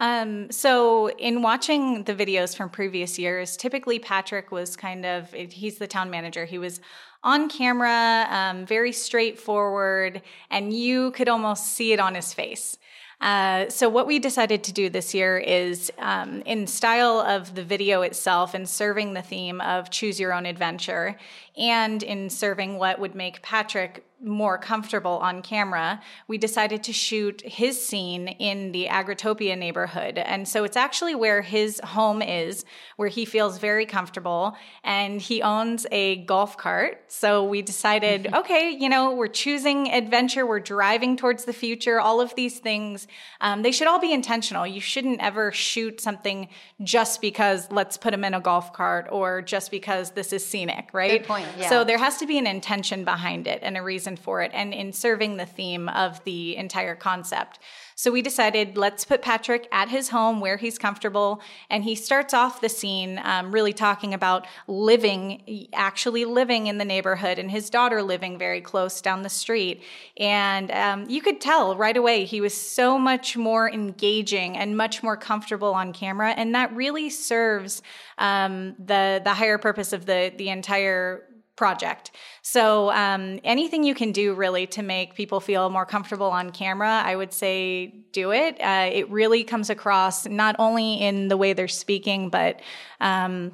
Um, 0.00 0.50
so, 0.50 1.10
in 1.10 1.42
watching 1.42 2.04
the 2.04 2.14
videos 2.14 2.56
from 2.56 2.70
previous 2.70 3.18
years, 3.18 3.56
typically 3.56 4.00
Patrick 4.00 4.50
was 4.50 4.74
kind 4.74 5.06
of, 5.06 5.32
he's 5.32 5.78
the 5.78 5.86
town 5.86 6.10
manager. 6.10 6.44
He 6.44 6.58
was 6.58 6.80
on 7.22 7.48
camera, 7.48 8.26
um, 8.30 8.66
very 8.66 8.90
straightforward, 8.90 10.22
and 10.50 10.72
you 10.72 11.12
could 11.12 11.28
almost 11.28 11.76
see 11.76 11.92
it 11.92 12.00
on 12.00 12.16
his 12.16 12.34
face. 12.34 12.78
Uh, 13.22 13.68
so 13.70 13.88
what 13.88 14.04
we 14.04 14.18
decided 14.18 14.64
to 14.64 14.72
do 14.72 14.90
this 14.90 15.14
year 15.14 15.38
is 15.38 15.92
um, 15.98 16.42
in 16.42 16.66
style 16.66 17.20
of 17.20 17.54
the 17.54 17.62
video 17.62 18.02
itself 18.02 18.52
and 18.52 18.68
serving 18.68 19.14
the 19.14 19.22
theme 19.22 19.60
of 19.60 19.88
choose 19.90 20.18
your 20.18 20.32
own 20.32 20.44
adventure 20.44 21.16
and 21.56 22.02
in 22.02 22.28
serving 22.28 22.78
what 22.78 22.98
would 22.98 23.14
make 23.14 23.40
patrick 23.40 24.04
more 24.22 24.58
comfortable 24.58 25.18
on 25.18 25.42
camera 25.42 26.00
we 26.28 26.38
decided 26.38 26.82
to 26.82 26.92
shoot 26.92 27.42
his 27.44 27.80
scene 27.80 28.28
in 28.28 28.72
the 28.72 28.86
agritopia 28.86 29.56
neighborhood 29.56 30.18
and 30.18 30.46
so 30.46 30.64
it's 30.64 30.76
actually 30.76 31.14
where 31.14 31.42
his 31.42 31.80
home 31.84 32.22
is 32.22 32.64
where 32.96 33.08
he 33.08 33.24
feels 33.24 33.58
very 33.58 33.86
comfortable 33.86 34.56
and 34.84 35.20
he 35.20 35.42
owns 35.42 35.86
a 35.90 36.16
golf 36.24 36.56
cart 36.56 37.02
so 37.08 37.44
we 37.44 37.62
decided 37.62 38.28
okay 38.34 38.70
you 38.70 38.88
know 38.88 39.14
we're 39.14 39.26
choosing 39.26 39.90
adventure 39.92 40.46
we're 40.46 40.60
driving 40.60 41.16
towards 41.16 41.44
the 41.44 41.52
future 41.52 42.00
all 42.00 42.20
of 42.20 42.34
these 42.34 42.58
things 42.58 43.06
um, 43.42 43.62
they 43.62 43.72
should 43.72 43.88
all 43.88 43.98
be 43.98 44.12
intentional. 44.12 44.66
You 44.66 44.80
shouldn't 44.80 45.20
ever 45.20 45.50
shoot 45.52 46.00
something 46.00 46.48
just 46.82 47.20
because 47.20 47.70
let's 47.70 47.96
put 47.96 48.14
him 48.14 48.24
in 48.24 48.34
a 48.34 48.40
golf 48.40 48.72
cart 48.72 49.08
or 49.10 49.42
just 49.42 49.70
because 49.70 50.12
this 50.12 50.32
is 50.32 50.46
scenic, 50.46 50.90
right? 50.92 51.20
Good 51.20 51.26
point, 51.26 51.48
yeah. 51.58 51.68
So 51.68 51.84
there 51.84 51.98
has 51.98 52.18
to 52.18 52.26
be 52.26 52.38
an 52.38 52.46
intention 52.46 53.04
behind 53.04 53.46
it 53.46 53.60
and 53.62 53.76
a 53.76 53.82
reason 53.82 54.11
for 54.18 54.42
it, 54.42 54.50
and 54.54 54.72
in 54.74 54.92
serving 54.92 55.36
the 55.36 55.46
theme 55.46 55.88
of 55.88 56.22
the 56.24 56.56
entire 56.56 56.94
concept. 56.94 57.58
So 57.94 58.10
we 58.10 58.22
decided 58.22 58.76
let's 58.76 59.04
put 59.04 59.22
Patrick 59.22 59.68
at 59.70 59.88
his 59.88 60.08
home 60.08 60.40
where 60.40 60.56
he's 60.56 60.78
comfortable. 60.78 61.40
And 61.70 61.84
he 61.84 61.94
starts 61.94 62.34
off 62.34 62.60
the 62.60 62.68
scene 62.68 63.20
um, 63.22 63.52
really 63.52 63.72
talking 63.72 64.14
about 64.14 64.46
living, 64.66 65.68
actually 65.72 66.24
living 66.24 66.66
in 66.66 66.78
the 66.78 66.84
neighborhood, 66.84 67.38
and 67.38 67.50
his 67.50 67.70
daughter 67.70 68.02
living 68.02 68.38
very 68.38 68.60
close 68.60 69.00
down 69.00 69.22
the 69.22 69.28
street. 69.28 69.82
And 70.16 70.70
um, 70.72 71.08
you 71.08 71.20
could 71.20 71.40
tell 71.40 71.76
right 71.76 71.96
away 71.96 72.24
he 72.24 72.40
was 72.40 72.54
so 72.54 72.98
much 72.98 73.36
more 73.36 73.70
engaging 73.70 74.56
and 74.56 74.76
much 74.76 75.02
more 75.02 75.16
comfortable 75.16 75.72
on 75.74 75.92
camera. 75.92 76.30
And 76.30 76.54
that 76.54 76.74
really 76.74 77.08
serves 77.10 77.82
um, 78.18 78.74
the, 78.78 79.20
the 79.22 79.34
higher 79.34 79.58
purpose 79.58 79.92
of 79.92 80.06
the, 80.06 80.32
the 80.36 80.48
entire 80.48 81.22
project. 81.56 82.10
So 82.42 82.90
um, 82.92 83.38
anything 83.44 83.84
you 83.84 83.94
can 83.94 84.12
do 84.12 84.34
really 84.34 84.66
to 84.68 84.82
make 84.82 85.14
people 85.14 85.40
feel 85.40 85.70
more 85.70 85.86
comfortable 85.86 86.26
on 86.26 86.50
camera, 86.50 87.02
I 87.04 87.14
would 87.14 87.32
say 87.32 87.94
do 88.12 88.32
it. 88.32 88.60
Uh, 88.60 88.90
it 88.92 89.10
really 89.10 89.44
comes 89.44 89.70
across 89.70 90.26
not 90.26 90.56
only 90.58 90.94
in 90.94 91.28
the 91.28 91.36
way 91.36 91.52
they're 91.52 91.68
speaking, 91.68 92.30
but 92.30 92.60
um, 93.00 93.52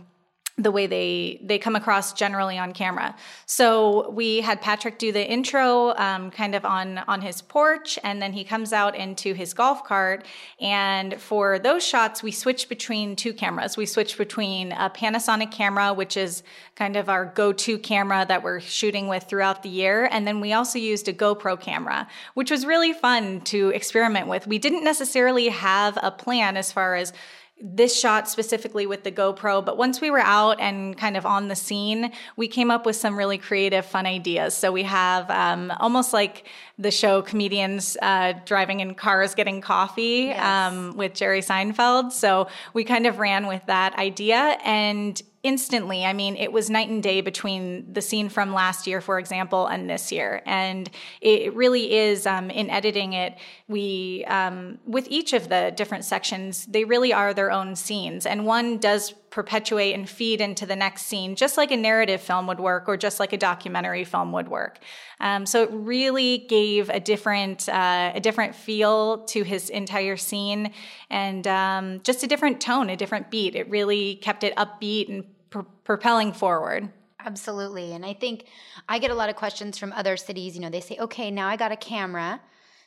the 0.58 0.72
way 0.72 0.86
they 0.86 1.40
they 1.42 1.58
come 1.58 1.76
across 1.76 2.12
generally 2.12 2.58
on 2.58 2.72
camera. 2.72 3.14
So 3.46 4.10
we 4.10 4.40
had 4.40 4.60
Patrick 4.60 4.98
do 4.98 5.12
the 5.12 5.24
intro, 5.24 5.94
um, 5.96 6.30
kind 6.30 6.54
of 6.54 6.64
on 6.64 6.98
on 6.98 7.20
his 7.22 7.40
porch, 7.40 7.98
and 8.02 8.20
then 8.20 8.32
he 8.32 8.42
comes 8.44 8.72
out 8.72 8.96
into 8.96 9.34
his 9.34 9.54
golf 9.54 9.84
cart. 9.84 10.26
And 10.60 11.20
for 11.20 11.58
those 11.58 11.86
shots, 11.86 12.22
we 12.22 12.32
switched 12.32 12.68
between 12.68 13.14
two 13.14 13.32
cameras. 13.32 13.76
We 13.76 13.86
switched 13.86 14.18
between 14.18 14.72
a 14.72 14.90
Panasonic 14.90 15.52
camera, 15.52 15.94
which 15.94 16.16
is 16.16 16.42
kind 16.74 16.96
of 16.96 17.08
our 17.08 17.24
go-to 17.24 17.78
camera 17.78 18.26
that 18.26 18.42
we're 18.42 18.60
shooting 18.60 19.06
with 19.06 19.24
throughout 19.24 19.62
the 19.62 19.68
year, 19.68 20.08
and 20.10 20.26
then 20.26 20.40
we 20.40 20.52
also 20.52 20.78
used 20.78 21.08
a 21.08 21.12
GoPro 21.12 21.60
camera, 21.60 22.08
which 22.34 22.50
was 22.50 22.66
really 22.66 22.92
fun 22.92 23.40
to 23.42 23.68
experiment 23.70 24.26
with. 24.26 24.46
We 24.46 24.58
didn't 24.58 24.84
necessarily 24.84 25.48
have 25.48 25.98
a 26.02 26.10
plan 26.10 26.56
as 26.56 26.72
far 26.72 26.96
as 26.96 27.12
this 27.60 27.98
shot 27.98 28.28
specifically 28.28 28.86
with 28.86 29.02
the 29.02 29.10
GoPro, 29.10 29.64
but 29.64 29.76
once 29.76 30.00
we 30.00 30.10
were 30.10 30.20
out 30.20 30.60
and 30.60 30.96
kind 30.96 31.16
of 31.16 31.26
on 31.26 31.48
the 31.48 31.56
scene, 31.56 32.12
we 32.36 32.46
came 32.46 32.70
up 32.70 32.86
with 32.86 32.96
some 32.96 33.18
really 33.18 33.38
creative, 33.38 33.84
fun 33.84 34.06
ideas. 34.06 34.54
So 34.54 34.70
we 34.70 34.84
have 34.84 35.28
um, 35.30 35.72
almost 35.80 36.12
like 36.12 36.46
the 36.78 36.90
show 36.90 37.22
comedians 37.22 37.96
uh, 38.00 38.34
driving 38.44 38.80
in 38.80 38.94
cars 38.94 39.34
getting 39.34 39.60
coffee 39.60 40.26
yes. 40.28 40.40
um, 40.40 40.96
with 40.96 41.14
Jerry 41.14 41.40
Seinfeld. 41.40 42.12
So 42.12 42.48
we 42.74 42.84
kind 42.84 43.06
of 43.06 43.18
ran 43.18 43.46
with 43.48 43.66
that 43.66 43.98
idea 43.98 44.56
and 44.64 45.20
instantly. 45.48 46.04
I 46.04 46.12
mean, 46.12 46.36
it 46.36 46.52
was 46.52 46.68
night 46.68 46.90
and 46.90 47.02
day 47.02 47.22
between 47.22 47.90
the 47.90 48.02
scene 48.02 48.28
from 48.28 48.52
last 48.52 48.86
year, 48.86 49.00
for 49.00 49.18
example, 49.18 49.66
and 49.66 49.88
this 49.88 50.12
year. 50.12 50.42
And 50.44 50.90
it 51.22 51.54
really 51.54 51.94
is 51.94 52.26
um, 52.26 52.50
in 52.50 52.68
editing 52.68 53.14
it. 53.14 53.38
We 53.66 54.26
um, 54.26 54.78
with 54.84 55.06
each 55.08 55.32
of 55.32 55.48
the 55.48 55.72
different 55.74 56.04
sections, 56.04 56.66
they 56.66 56.84
really 56.84 57.14
are 57.14 57.32
their 57.32 57.50
own 57.50 57.76
scenes, 57.76 58.26
and 58.26 58.44
one 58.44 58.76
does 58.76 59.14
perpetuate 59.30 59.92
and 59.92 60.08
feed 60.08 60.40
into 60.40 60.66
the 60.66 60.76
next 60.76 61.02
scene, 61.06 61.34
just 61.34 61.56
like 61.56 61.70
a 61.70 61.76
narrative 61.76 62.20
film 62.20 62.46
would 62.46 62.60
work, 62.60 62.88
or 62.88 62.96
just 62.98 63.18
like 63.18 63.32
a 63.32 63.38
documentary 63.38 64.04
film 64.04 64.32
would 64.32 64.48
work. 64.48 64.78
Um, 65.20 65.46
so 65.46 65.62
it 65.62 65.70
really 65.72 66.38
gave 66.48 66.90
a 66.90 67.00
different 67.00 67.68
uh, 67.70 68.12
a 68.14 68.20
different 68.20 68.54
feel 68.54 69.24
to 69.26 69.44
his 69.44 69.70
entire 69.70 70.18
scene, 70.18 70.72
and 71.08 71.46
um, 71.46 72.00
just 72.02 72.22
a 72.22 72.26
different 72.26 72.60
tone, 72.60 72.90
a 72.90 72.96
different 72.96 73.30
beat. 73.30 73.54
It 73.54 73.70
really 73.70 74.16
kept 74.16 74.44
it 74.44 74.54
upbeat 74.56 75.08
and 75.08 75.24
pr- 75.50 75.60
propelling 75.84 76.32
forward. 76.32 76.90
Absolutely, 77.24 77.92
and 77.92 78.04
I 78.04 78.14
think 78.14 78.46
I 78.88 78.98
get 78.98 79.10
a 79.10 79.14
lot 79.14 79.28
of 79.28 79.36
questions 79.36 79.76
from 79.76 79.92
other 79.92 80.16
cities. 80.16 80.54
You 80.54 80.60
know, 80.60 80.70
they 80.70 80.80
say, 80.80 80.96
"Okay, 80.98 81.30
now 81.30 81.48
I 81.48 81.56
got 81.56 81.72
a 81.72 81.76
camera." 81.76 82.40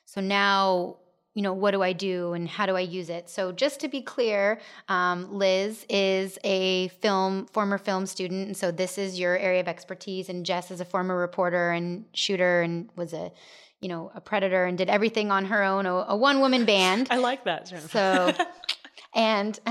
So 0.05 0.21
now 0.21 0.97
you 1.33 1.41
know, 1.41 1.53
what 1.53 1.71
do 1.71 1.81
I 1.81 1.93
do 1.93 2.33
and 2.33 2.47
how 2.47 2.65
do 2.65 2.75
I 2.75 2.81
use 2.81 3.09
it? 3.09 3.29
So, 3.29 3.53
just 3.53 3.79
to 3.81 3.87
be 3.87 4.01
clear, 4.01 4.59
um, 4.89 5.33
Liz 5.33 5.85
is 5.89 6.37
a 6.43 6.89
film, 6.89 7.45
former 7.47 7.77
film 7.77 8.05
student. 8.05 8.47
And 8.47 8.57
so, 8.57 8.69
this 8.69 8.97
is 8.97 9.17
your 9.17 9.37
area 9.37 9.61
of 9.61 9.67
expertise. 9.67 10.27
And 10.27 10.45
Jess 10.45 10.71
is 10.71 10.81
a 10.81 10.85
former 10.85 11.15
reporter 11.15 11.71
and 11.71 12.05
shooter 12.13 12.61
and 12.61 12.89
was 12.97 13.13
a, 13.13 13.31
you 13.79 13.87
know, 13.87 14.11
a 14.13 14.19
predator 14.19 14.65
and 14.65 14.77
did 14.77 14.89
everything 14.89 15.31
on 15.31 15.45
her 15.45 15.63
own, 15.63 15.85
a, 15.85 15.93
a 15.93 16.17
one 16.17 16.41
woman 16.41 16.65
band. 16.65 17.07
I 17.11 17.17
like 17.17 17.45
that. 17.45 17.67
So, 17.89 18.33
and. 19.15 19.59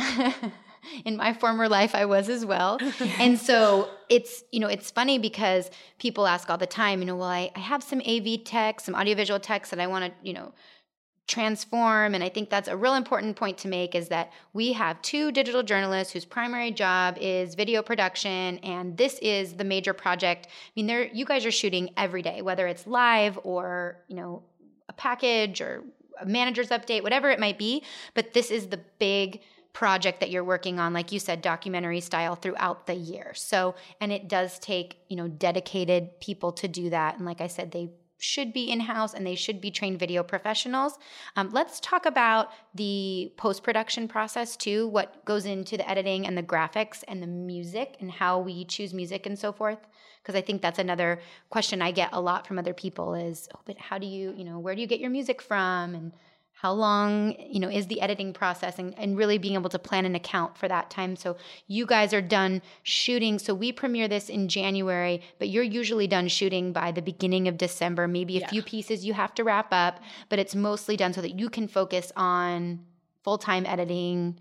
in 1.04 1.16
my 1.16 1.32
former 1.32 1.68
life 1.68 1.94
I 1.94 2.04
was 2.04 2.28
as 2.28 2.44
well. 2.44 2.78
and 3.18 3.38
so 3.38 3.88
it's, 4.08 4.44
you 4.52 4.60
know, 4.60 4.68
it's 4.68 4.90
funny 4.90 5.18
because 5.18 5.70
people 5.98 6.26
ask 6.26 6.50
all 6.50 6.58
the 6.58 6.66
time, 6.66 7.00
you 7.00 7.06
know, 7.06 7.16
well, 7.16 7.28
I, 7.28 7.50
I 7.54 7.60
have 7.60 7.82
some 7.82 8.00
AV 8.06 8.44
tech, 8.44 8.80
some 8.80 8.94
audiovisual 8.94 9.40
tech 9.40 9.66
that 9.68 9.80
I 9.80 9.86
want 9.86 10.06
to, 10.06 10.12
you 10.26 10.32
know, 10.32 10.52
transform. 11.30 12.12
And 12.16 12.24
i 12.24 12.28
think 12.28 12.50
that's 12.50 12.66
a 12.66 12.76
real 12.76 12.94
important 12.94 13.36
point 13.36 13.56
to 13.58 13.68
make 13.68 13.94
is 13.94 14.08
that 14.08 14.32
we 14.52 14.72
have 14.72 15.00
two 15.00 15.30
digital 15.30 15.62
journalists 15.62 16.12
whose 16.12 16.24
primary 16.24 16.72
job 16.72 17.16
is 17.20 17.54
video 17.54 17.82
production. 17.82 18.58
And 18.58 18.96
this 18.96 19.16
is 19.22 19.54
the 19.54 19.62
major 19.62 19.94
project. 19.94 20.48
I 20.48 20.72
mean 20.74 20.88
there 20.88 21.04
you 21.06 21.24
guys 21.24 21.46
are 21.46 21.52
shooting 21.52 21.90
every 21.96 22.22
day 22.22 22.42
whether 22.42 22.66
it's 22.66 22.84
live 22.84 23.38
or 23.44 23.98
you 24.08 24.16
know 24.16 24.42
a 24.88 24.92
package 24.92 25.60
or 25.60 25.84
a 26.20 26.26
manager's 26.26 26.70
update 26.70 27.04
whatever 27.04 27.30
it 27.30 27.38
might 27.38 27.58
be. 27.58 27.84
But 28.14 28.34
this 28.34 28.50
is 28.50 28.66
the 28.66 28.80
big 28.98 29.40
project 29.72 30.20
that 30.20 30.30
you're 30.30 30.44
working 30.44 30.78
on 30.78 30.92
like 30.92 31.12
you 31.12 31.18
said 31.18 31.40
documentary 31.42 32.00
style 32.00 32.34
throughout 32.34 32.86
the 32.86 32.94
year 32.94 33.32
so 33.34 33.74
and 34.00 34.12
it 34.12 34.28
does 34.28 34.58
take 34.58 34.98
you 35.08 35.16
know 35.16 35.28
dedicated 35.28 36.18
people 36.20 36.52
to 36.52 36.66
do 36.66 36.90
that 36.90 37.16
and 37.16 37.24
like 37.24 37.40
i 37.40 37.46
said 37.46 37.70
they 37.70 37.90
should 38.20 38.52
be 38.52 38.70
in 38.70 38.80
house 38.80 39.14
and 39.14 39.26
they 39.26 39.34
should 39.34 39.60
be 39.60 39.70
trained 39.70 39.98
video 39.98 40.22
professionals. 40.22 40.98
Um, 41.36 41.50
let's 41.52 41.80
talk 41.80 42.06
about 42.06 42.50
the 42.74 43.32
post 43.36 43.62
production 43.62 44.06
process 44.08 44.56
too, 44.56 44.88
what 44.88 45.24
goes 45.24 45.46
into 45.46 45.76
the 45.76 45.88
editing 45.88 46.26
and 46.26 46.36
the 46.36 46.42
graphics 46.42 47.02
and 47.08 47.22
the 47.22 47.26
music 47.26 47.96
and 48.00 48.10
how 48.10 48.38
we 48.38 48.64
choose 48.64 48.94
music 48.94 49.26
and 49.26 49.38
so 49.38 49.52
forth. 49.52 49.78
Because 50.22 50.34
I 50.34 50.42
think 50.42 50.60
that's 50.60 50.78
another 50.78 51.20
question 51.48 51.80
I 51.80 51.92
get 51.92 52.10
a 52.12 52.20
lot 52.20 52.46
from 52.46 52.58
other 52.58 52.74
people 52.74 53.14
is, 53.14 53.48
oh, 53.54 53.60
but 53.64 53.78
how 53.78 53.96
do 53.96 54.06
you, 54.06 54.34
you 54.36 54.44
know, 54.44 54.58
where 54.58 54.74
do 54.74 54.82
you 54.82 54.86
get 54.86 55.00
your 55.00 55.10
music 55.10 55.40
from? 55.40 55.94
And 55.94 56.12
how 56.60 56.72
long 56.72 57.34
you 57.38 57.58
know 57.58 57.70
is 57.70 57.86
the 57.86 58.02
editing 58.02 58.34
process 58.34 58.78
and, 58.78 58.92
and 58.98 59.16
really 59.16 59.38
being 59.38 59.54
able 59.54 59.70
to 59.70 59.78
plan 59.78 60.04
an 60.04 60.14
account 60.14 60.58
for 60.58 60.68
that 60.68 60.90
time. 60.90 61.16
So 61.16 61.38
you 61.66 61.86
guys 61.86 62.12
are 62.12 62.20
done 62.20 62.60
shooting. 62.82 63.38
So 63.38 63.54
we 63.54 63.72
premiere 63.72 64.08
this 64.08 64.28
in 64.28 64.46
january 64.46 65.22
but 65.38 65.48
you're 65.48 65.62
usually 65.62 66.06
done 66.06 66.28
shooting 66.28 66.74
by 66.74 66.92
the 66.92 67.00
beginning 67.00 67.48
of 67.48 67.56
december. 67.56 68.06
Maybe 68.06 68.36
a 68.36 68.40
yeah. 68.40 68.48
few 68.48 68.62
pieces 68.62 69.06
you 69.06 69.14
have 69.14 69.34
to 69.36 69.44
wrap 69.44 69.68
up 69.72 70.00
but 70.28 70.38
it's 70.38 70.54
mostly 70.54 70.98
done 70.98 71.14
so 71.14 71.22
that 71.22 71.38
you 71.38 71.48
can 71.48 71.66
focus 71.66 72.12
on 72.14 72.80
full-time 73.24 73.64
editing 73.64 74.38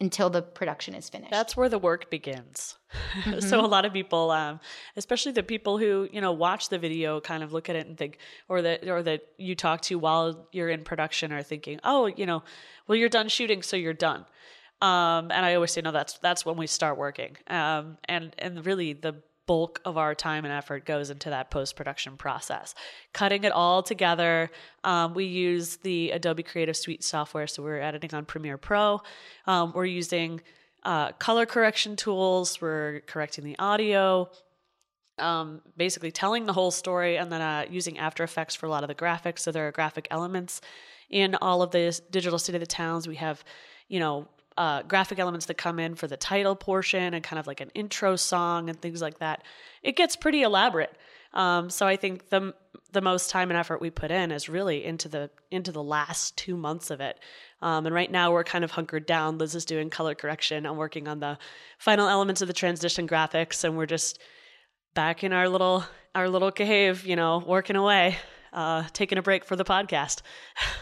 until 0.00 0.30
the 0.30 0.42
production 0.42 0.94
is 0.94 1.08
finished. 1.08 1.30
That's 1.30 1.56
where 1.56 1.68
the 1.68 1.78
work 1.78 2.10
begins. 2.10 2.76
Mm-hmm. 3.18 3.40
so 3.40 3.60
a 3.60 3.66
lot 3.66 3.84
of 3.84 3.92
people, 3.92 4.30
um, 4.30 4.60
especially 4.96 5.32
the 5.32 5.42
people 5.42 5.76
who 5.76 6.08
you 6.10 6.22
know 6.22 6.32
watch 6.32 6.70
the 6.70 6.78
video, 6.78 7.20
kind 7.20 7.42
of 7.42 7.52
look 7.52 7.68
at 7.68 7.76
it 7.76 7.86
and 7.86 7.98
think, 7.98 8.16
or 8.48 8.62
that 8.62 8.88
or 8.88 9.02
that 9.02 9.26
you 9.36 9.54
talk 9.54 9.82
to 9.82 9.98
while 9.98 10.48
you're 10.52 10.70
in 10.70 10.84
production, 10.84 11.30
are 11.30 11.42
thinking, 11.42 11.80
oh, 11.84 12.06
you 12.06 12.24
know, 12.24 12.42
well 12.86 12.96
you're 12.96 13.10
done 13.10 13.28
shooting, 13.28 13.60
so 13.62 13.76
you're 13.76 13.92
done. 13.92 14.24
Um, 14.80 15.32
and 15.32 15.44
I 15.44 15.54
always 15.54 15.72
say, 15.72 15.82
no, 15.82 15.92
that's 15.92 16.18
that's 16.18 16.46
when 16.46 16.56
we 16.56 16.66
start 16.66 16.96
working. 16.96 17.36
Um, 17.48 17.98
and 18.06 18.34
and 18.38 18.64
really 18.64 18.94
the 18.94 19.16
bulk 19.48 19.80
of 19.84 19.96
our 19.96 20.14
time 20.14 20.44
and 20.44 20.52
effort 20.54 20.84
goes 20.84 21.10
into 21.10 21.30
that 21.30 21.50
post 21.50 21.74
production 21.74 22.16
process. 22.16 22.74
Cutting 23.12 23.42
it 23.42 23.50
all 23.50 23.82
together, 23.82 24.50
um, 24.84 25.14
we 25.14 25.24
use 25.24 25.78
the 25.78 26.12
Adobe 26.12 26.44
Creative 26.44 26.76
Suite 26.76 27.02
software. 27.02 27.48
So 27.48 27.64
we're 27.64 27.80
editing 27.80 28.14
on 28.14 28.24
Premiere 28.26 28.58
Pro. 28.58 29.00
Um, 29.46 29.72
we're 29.74 29.86
using 29.86 30.40
uh, 30.84 31.12
color 31.12 31.46
correction 31.46 31.96
tools, 31.96 32.60
we're 32.60 33.00
correcting 33.06 33.44
the 33.44 33.58
audio. 33.58 34.30
Um, 35.18 35.62
basically, 35.76 36.12
telling 36.12 36.46
the 36.46 36.52
whole 36.52 36.70
story, 36.70 37.18
and 37.18 37.32
then 37.32 37.40
uh, 37.40 37.64
using 37.68 37.98
After 37.98 38.22
Effects 38.22 38.54
for 38.54 38.66
a 38.66 38.68
lot 38.68 38.84
of 38.84 38.88
the 38.88 38.94
graphics. 38.94 39.40
So 39.40 39.50
there 39.50 39.66
are 39.66 39.72
graphic 39.72 40.06
elements 40.12 40.60
in 41.10 41.34
all 41.42 41.60
of 41.60 41.72
the 41.72 42.00
digital 42.12 42.38
state 42.38 42.54
of 42.54 42.60
the 42.60 42.66
towns. 42.66 43.08
We 43.08 43.16
have, 43.16 43.42
you 43.88 43.98
know, 43.98 44.28
uh, 44.58 44.82
graphic 44.82 45.20
elements 45.20 45.46
that 45.46 45.56
come 45.56 45.78
in 45.78 45.94
for 45.94 46.08
the 46.08 46.16
title 46.16 46.56
portion 46.56 47.14
and 47.14 47.22
kind 47.22 47.38
of 47.38 47.46
like 47.46 47.60
an 47.60 47.70
intro 47.74 48.16
song 48.16 48.68
and 48.68 48.82
things 48.82 49.00
like 49.00 49.20
that. 49.20 49.44
It 49.84 49.94
gets 49.94 50.16
pretty 50.16 50.42
elaborate. 50.42 50.94
Um, 51.32 51.70
so 51.70 51.86
I 51.86 51.96
think 51.96 52.28
the 52.30 52.54
the 52.90 53.00
most 53.00 53.30
time 53.30 53.50
and 53.50 53.58
effort 53.58 53.80
we 53.80 53.90
put 53.90 54.10
in 54.10 54.32
is 54.32 54.48
really 54.48 54.84
into 54.84 55.08
the 55.08 55.30
into 55.52 55.70
the 55.70 55.82
last 55.82 56.36
two 56.36 56.56
months 56.56 56.90
of 56.90 57.00
it. 57.00 57.20
Um, 57.62 57.86
and 57.86 57.94
right 57.94 58.10
now 58.10 58.32
we're 58.32 58.44
kind 58.44 58.64
of 58.64 58.72
hunkered 58.72 59.06
down. 59.06 59.38
Liz 59.38 59.54
is 59.54 59.64
doing 59.64 59.90
color 59.90 60.16
correction. 60.16 60.66
I'm 60.66 60.76
working 60.76 61.06
on 61.06 61.20
the 61.20 61.38
final 61.78 62.08
elements 62.08 62.42
of 62.42 62.48
the 62.48 62.54
transition 62.54 63.06
graphics, 63.06 63.62
and 63.62 63.76
we're 63.76 63.86
just 63.86 64.18
back 64.94 65.22
in 65.22 65.32
our 65.32 65.48
little 65.48 65.84
our 66.16 66.28
little 66.28 66.50
cave, 66.50 67.06
you 67.06 67.14
know, 67.14 67.44
working 67.46 67.76
away, 67.76 68.16
uh, 68.52 68.84
taking 68.92 69.18
a 69.18 69.22
break 69.22 69.44
for 69.44 69.54
the 69.54 69.64
podcast. 69.64 70.22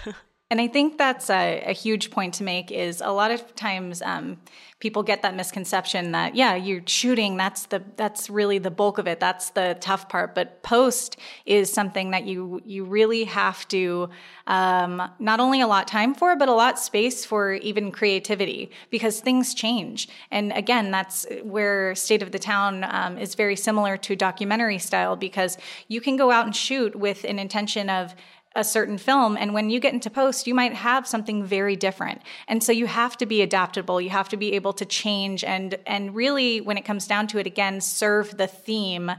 And 0.49 0.61
I 0.61 0.69
think 0.69 0.97
that's 0.97 1.29
a, 1.29 1.65
a, 1.67 1.73
huge 1.73 2.13
point 2.13 2.35
to 2.35 2.45
make 2.45 2.71
is 2.71 3.01
a 3.01 3.11
lot 3.11 3.33
of 3.33 3.57
times 3.57 4.01
um, 4.01 4.39
people 4.79 5.03
get 5.03 5.23
that 5.23 5.35
misconception 5.35 6.13
that 6.13 6.37
yeah 6.37 6.55
you're 6.55 6.83
shooting 6.87 7.37
that's 7.37 7.67
the 7.67 7.83
that's 7.97 8.31
really 8.31 8.59
the 8.59 8.71
bulk 8.71 8.99
of 8.99 9.09
it 9.09 9.19
that's 9.19 9.51
the 9.51 9.77
tough 9.81 10.09
part. 10.09 10.37
But 10.37 10.63
post 10.63 11.17
is 11.47 11.73
something 11.73 12.13
that 12.13 12.27
you 12.27 12.63
you 12.65 12.85
really 12.85 13.25
have 13.25 13.67
to 13.69 14.09
um, 14.47 15.03
not 15.19 15.41
only 15.41 15.61
allot 15.63 15.89
time 15.89 16.15
for 16.15 16.37
but 16.37 16.49
a 16.49 16.53
lot 16.53 16.79
space 16.79 17.25
for 17.25 17.55
even 17.55 17.91
creativity 17.91 18.71
because 18.91 19.19
things 19.19 19.53
change. 19.53 20.09
And 20.31 20.53
again 20.53 20.93
that's 20.93 21.27
where 21.43 21.97
state 21.97 22.23
of 22.23 22.31
the 22.31 22.39
town 22.39 22.85
um, 22.85 23.19
is 23.19 23.35
very 23.35 23.57
similar 23.57 23.97
to 23.97 24.15
documentary 24.15 24.79
style 24.79 25.17
because 25.17 25.59
you 25.89 26.01
can 26.01 26.17
go 26.17 26.31
out 26.31 26.45
and 26.45 26.55
shoot 26.55 26.95
with 26.95 27.25
an 27.25 27.41
intention 27.41 27.91
of 27.91 28.15
a 28.57 28.65
certain 28.65 28.99
film 28.99 29.37
and 29.37 29.55
when 29.55 29.71
you 29.71 29.79
get 29.79 29.93
into 29.93 30.11
post 30.11 30.47
you 30.47 30.55
might 30.55 30.73
have 30.73 31.07
something 31.07 31.45
very 31.45 31.77
different. 31.77 32.23
And 32.49 32.65
so 32.65 32.73
you 32.73 32.87
have 32.87 33.17
to 33.19 33.27
be 33.27 33.43
adaptable. 33.43 34.01
You 34.01 34.11
have 34.11 34.29
to 34.31 34.37
be 34.37 34.55
able 34.55 34.73
to 34.73 34.85
change 34.85 35.45
and 35.45 35.79
and 35.87 36.15
really 36.15 36.61
when 36.61 36.79
it 36.79 36.85
comes 36.85 37.07
down 37.07 37.27
to 37.29 37.39
it 37.39 37.47
again 37.47 37.81
serve 37.81 38.37
the 38.37 38.47
theme 38.47 39.13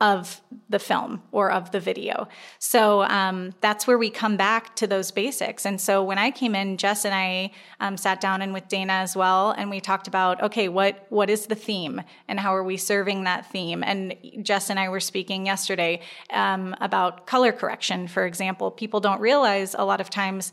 of 0.00 0.40
the 0.70 0.78
film 0.78 1.22
or 1.30 1.50
of 1.50 1.72
the 1.72 1.80
video. 1.80 2.26
So 2.58 3.02
um, 3.02 3.52
that's 3.60 3.86
where 3.86 3.98
we 3.98 4.08
come 4.08 4.36
back 4.36 4.74
to 4.76 4.86
those 4.86 5.10
basics. 5.10 5.66
And 5.66 5.78
so 5.78 6.02
when 6.02 6.16
I 6.16 6.30
came 6.30 6.54
in, 6.54 6.78
Jess 6.78 7.04
and 7.04 7.14
I 7.14 7.50
um, 7.80 7.98
sat 7.98 8.20
down 8.20 8.40
and 8.40 8.54
with 8.54 8.66
Dana 8.68 8.94
as 8.94 9.14
well, 9.14 9.50
and 9.50 9.68
we 9.68 9.80
talked 9.80 10.08
about 10.08 10.42
okay, 10.42 10.68
what 10.68 11.06
what 11.10 11.28
is 11.28 11.46
the 11.46 11.54
theme 11.54 12.00
and 12.28 12.40
how 12.40 12.54
are 12.54 12.64
we 12.64 12.78
serving 12.78 13.24
that 13.24 13.50
theme? 13.50 13.82
And 13.84 14.14
Jess 14.42 14.70
and 14.70 14.80
I 14.80 14.88
were 14.88 15.00
speaking 15.00 15.44
yesterday 15.44 16.00
um, 16.32 16.74
about 16.80 17.26
color 17.26 17.52
correction, 17.52 18.08
for 18.08 18.24
example. 18.24 18.70
People 18.70 19.00
don't 19.00 19.20
realize 19.20 19.74
a 19.78 19.84
lot 19.84 20.00
of 20.00 20.08
times 20.08 20.52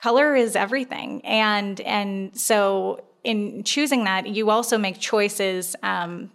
color 0.00 0.34
is 0.34 0.56
everything, 0.56 1.20
and 1.26 1.80
and 1.82 2.34
so 2.38 3.04
in 3.24 3.62
choosing 3.64 4.04
that, 4.04 4.26
you 4.26 4.48
also 4.48 4.78
make 4.78 4.98
choices 4.98 5.76
um, 5.82 6.30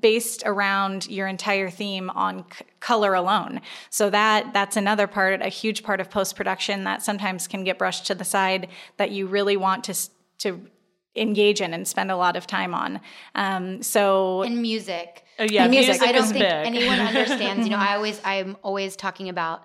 based 0.00 0.42
around 0.46 1.08
your 1.08 1.26
entire 1.26 1.70
theme 1.70 2.10
on 2.10 2.44
c- 2.52 2.64
color 2.80 3.14
alone. 3.14 3.60
So 3.90 4.10
that 4.10 4.52
that's 4.52 4.76
another 4.76 5.06
part, 5.06 5.42
a 5.42 5.48
huge 5.48 5.82
part 5.82 6.00
of 6.00 6.10
post 6.10 6.36
production 6.36 6.84
that 6.84 7.02
sometimes 7.02 7.48
can 7.48 7.64
get 7.64 7.78
brushed 7.78 8.06
to 8.06 8.14
the 8.14 8.24
side 8.24 8.68
that 8.96 9.10
you 9.10 9.26
really 9.26 9.56
want 9.56 9.84
to 9.84 9.94
to 10.38 10.60
engage 11.16 11.60
in 11.60 11.74
and 11.74 11.86
spend 11.88 12.10
a 12.10 12.16
lot 12.16 12.36
of 12.36 12.46
time 12.46 12.74
on. 12.74 13.00
Um, 13.34 13.82
so 13.82 14.42
in 14.42 14.62
music, 14.62 15.24
oh, 15.38 15.44
yeah, 15.44 15.66
music. 15.66 15.88
music 16.00 16.08
I 16.08 16.12
don't 16.12 16.24
is 16.24 16.32
think 16.32 16.44
big. 16.44 16.52
anyone 16.52 17.00
understands. 17.00 17.66
You 17.66 17.70
know, 17.72 17.78
I 17.88 17.96
always 17.96 18.20
I'm 18.24 18.56
always 18.62 18.96
talking 18.96 19.28
about 19.28 19.62